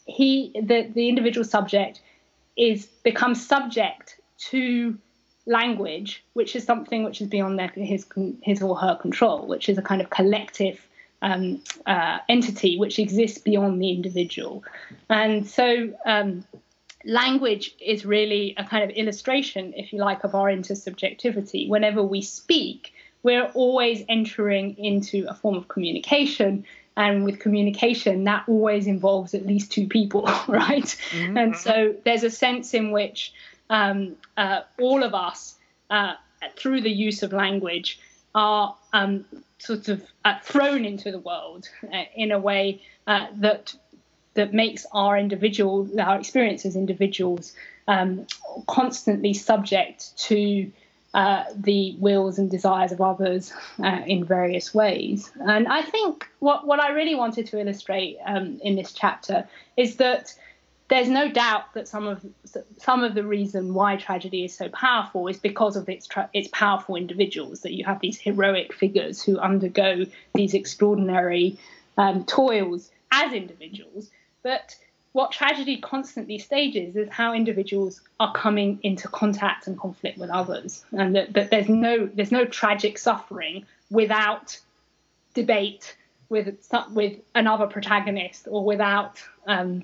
[0.06, 2.02] he the, the individual subject
[2.58, 4.98] is becomes subject to
[5.46, 8.06] language, which is something which is beyond their, his
[8.42, 10.88] his or her control, which is a kind of collective
[11.22, 14.64] um, uh, entity which exists beyond the individual.
[15.10, 16.46] And so um,
[17.06, 21.70] language is really a kind of illustration, if you like, of our intersubjectivity.
[21.70, 22.94] Whenever we speak,
[23.24, 26.66] we're always entering into a form of communication.
[26.98, 30.84] And with communication, that always involves at least two people, right?
[31.12, 31.38] Mm-hmm.
[31.38, 33.34] And so there's a sense in which
[33.70, 35.56] um, uh, all of us,
[35.90, 36.14] uh,
[36.56, 38.00] through the use of language,
[38.34, 39.26] are um,
[39.58, 43.76] sort of uh, thrown into the world uh, in a way uh, that
[44.36, 47.54] that makes our individual, our experience as individuals,
[47.88, 48.28] um,
[48.68, 50.72] constantly subject to
[51.14, 55.32] uh, the wills and desires of others uh, in various ways.
[55.40, 59.96] And I think what, what I really wanted to illustrate um, in this chapter is
[59.96, 60.36] that
[60.90, 62.24] there's no doubt that some of
[62.78, 66.48] some of the reason why tragedy is so powerful is because of its tra- its
[66.52, 67.62] powerful individuals.
[67.62, 70.06] That you have these heroic figures who undergo
[70.36, 71.58] these extraordinary
[71.98, 74.12] um, toils as individuals,
[74.46, 74.76] but
[75.14, 80.86] what tragedy constantly stages is how individuals are coming into contact and conflict with others,
[80.92, 84.60] and that, that there's no there's no tragic suffering without
[85.34, 85.98] debate
[86.30, 86.56] with
[86.92, 89.84] with another protagonist or without um,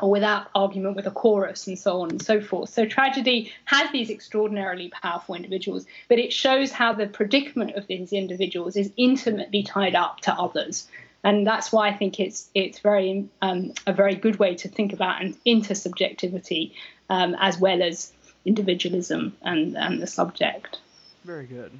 [0.00, 2.70] or without argument with a chorus and so on and so forth.
[2.70, 8.14] So tragedy has these extraordinarily powerful individuals, but it shows how the predicament of these
[8.14, 10.88] individuals is intimately tied up to others
[11.22, 14.92] and that's why I think it's it's very um, a very good way to think
[14.92, 16.72] about an intersubjectivity
[17.08, 18.12] um, as well as
[18.44, 20.78] individualism and, and the subject.
[21.24, 21.72] Very good.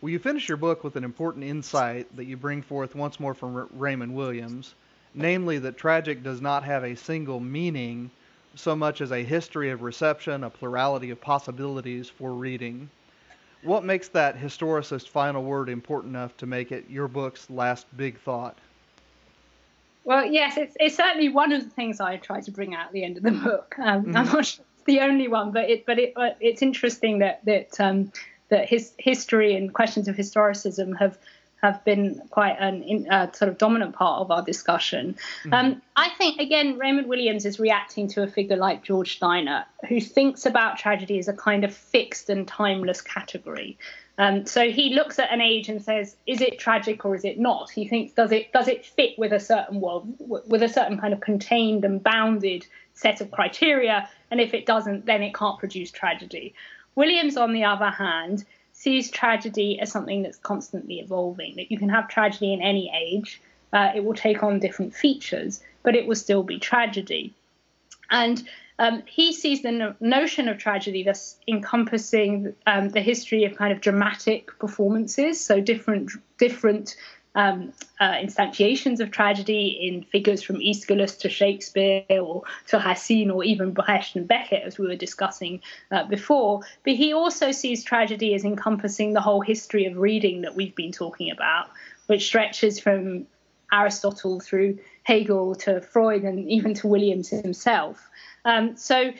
[0.00, 3.34] Well, you finish your book with an important insight that you bring forth once more
[3.34, 4.74] from R- Raymond Williams,
[5.12, 8.10] namely that tragic does not have a single meaning
[8.54, 12.88] so much as a history of reception, a plurality of possibilities for reading.
[13.62, 18.18] What makes that historicist final word important enough to make it your book's last big
[18.20, 18.56] thought?
[20.08, 22.92] Well, yes, it's, it's certainly one of the things I try to bring out at
[22.92, 23.74] the end of the book.
[23.78, 24.16] Um, mm-hmm.
[24.16, 27.44] I'm not sure it's the only one, but it but it uh, it's interesting that
[27.44, 28.10] that um,
[28.48, 31.18] that his history and questions of historicism have
[31.62, 35.16] have been quite an uh, sort of dominant part of our discussion.
[35.42, 35.52] Mm-hmm.
[35.52, 40.00] Um, I think, again, Raymond Williams is reacting to a figure like George Steiner, who
[40.00, 43.76] thinks about tragedy as a kind of fixed and timeless category.
[44.18, 47.38] Um, so he looks at an age and says, "Is it tragic or is it
[47.38, 50.98] not?" He thinks, "Does it does it fit with a certain world, with a certain
[50.98, 54.08] kind of contained and bounded set of criteria?
[54.30, 56.54] And if it doesn't, then it can't produce tragedy."
[56.96, 58.44] Williams, on the other hand,
[58.78, 61.56] sees tragedy as something that's constantly evolving.
[61.56, 65.60] That you can have tragedy in any age, uh, it will take on different features,
[65.82, 67.34] but it will still be tragedy.
[68.08, 68.48] And
[68.78, 73.72] um, he sees the no- notion of tragedy thus encompassing um, the history of kind
[73.72, 76.94] of dramatic performances, so different different
[77.34, 83.44] um, uh, instantiations of tragedy in figures from Aeschylus to Shakespeare or to Racine or
[83.44, 85.60] even Brecht and Beckett, as we were discussing
[85.90, 86.62] uh, before.
[86.84, 90.92] But he also sees tragedy as encompassing the whole history of reading that we've been
[90.92, 91.68] talking about,
[92.06, 93.26] which stretches from
[93.72, 98.08] Aristotle through Hegel to Freud and even to Williams himself.
[98.44, 99.12] Um, so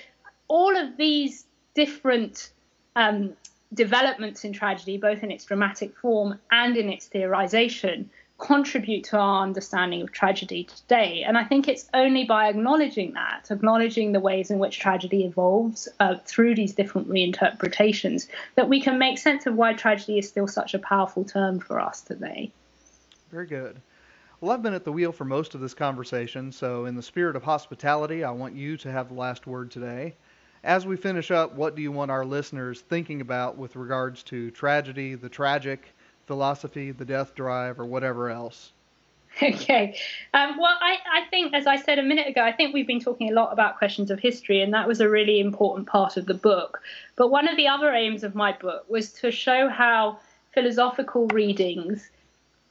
[0.49, 1.45] all of these
[1.75, 2.51] different
[2.97, 3.35] um,
[3.73, 8.07] developments in tragedy, both in its dramatic form and in its theorization,
[8.39, 11.25] contribute to our understanding of tragedy today.
[11.27, 15.89] And I think it's only by acknowledging that, acknowledging the ways in which tragedy evolves
[15.99, 20.47] uh, through these different reinterpretations, that we can make sense of why tragedy is still
[20.47, 22.53] such a powerful term for us today.
[23.31, 23.81] Very good.
[24.41, 27.35] Well, I've been at the wheel for most of this conversation, so in the spirit
[27.35, 30.15] of hospitality, I want you to have the last word today.
[30.65, 34.51] As we finish up, what do you want our listeners thinking about with regards to
[34.51, 35.95] tragedy, the tragic,
[36.27, 38.73] philosophy, the death drive, or whatever else?
[39.43, 39.97] Okay.
[40.35, 42.99] Um, well, I, I, think, as I said a minute ago, I think we've been
[42.99, 46.27] talking a lot about questions of history, and that was a really important part of
[46.27, 46.81] the book.
[47.15, 50.19] But one of the other aims of my book was to show how
[50.55, 52.11] philosophical readings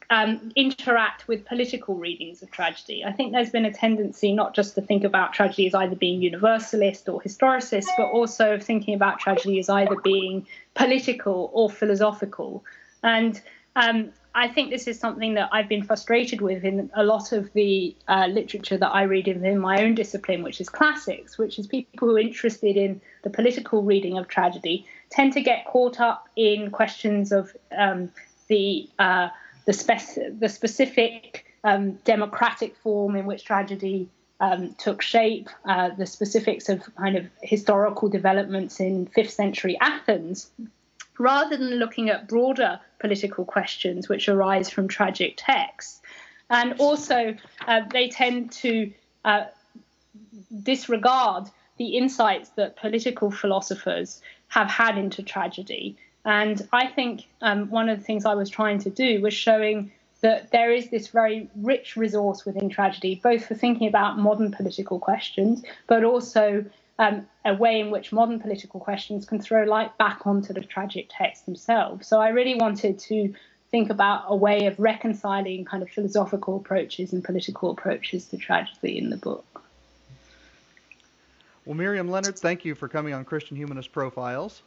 [0.10, 3.04] um, interact with political readings of tragedy.
[3.04, 6.22] I think there's been a tendency not just to think about tragedy as either being
[6.22, 12.64] universalist or historicist, but also of thinking about tragedy as either being political or philosophical.
[13.04, 13.42] And
[13.76, 17.52] um, I think this is something that I've been frustrated with in a lot of
[17.54, 21.68] the uh, literature that I read in my own discipline, which is classics, which is
[21.68, 26.30] people who are interested in the political reading of tragedy tend to get caught up
[26.36, 28.10] in questions of um,
[28.48, 29.30] the uh,
[29.68, 34.10] the, the specific um, democratic form in which tragedy
[34.40, 40.50] um, took shape, uh, the specifics of kind of historical developments in fifth century Athens,
[41.20, 46.02] rather than looking at broader political questions which arise from tragic texts.
[46.50, 47.36] And also,
[47.68, 48.94] uh, they tend to
[49.26, 49.46] uh,
[50.64, 55.98] disregard the insights that political philosophers have had into tragedy
[56.28, 59.94] and I think um, one of the things I was trying to do was showing
[60.20, 65.00] that there is this very rich resource within tragedy, both for thinking about modern political
[65.00, 66.66] questions, but also
[67.00, 71.08] um, a way in which modern political questions can throw light back onto the tragic
[71.10, 72.08] texts themselves.
[72.08, 73.34] So I really wanted to
[73.72, 78.98] think about a way of reconciling kind of philosophical approaches and political approaches to tragedy
[78.98, 79.64] in the book.
[81.64, 84.62] Well, Miriam Leonard, thank you for coming on Christian Humanist Profiles.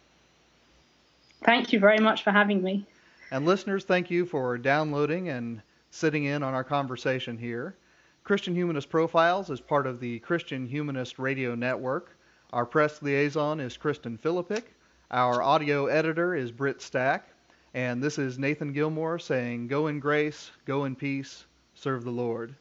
[1.45, 2.87] Thank you very much for having me.
[3.31, 7.77] And listeners, thank you for downloading and sitting in on our conversation here.
[8.25, 12.17] Christian Humanist Profiles is part of the Christian Humanist Radio Network.
[12.53, 14.75] Our press liaison is Kristen Philippic.
[15.11, 17.29] Our audio editor is Britt Stack.
[17.75, 22.55] And this is Nathan Gilmour saying, Go in grace, go in peace, serve the Lord.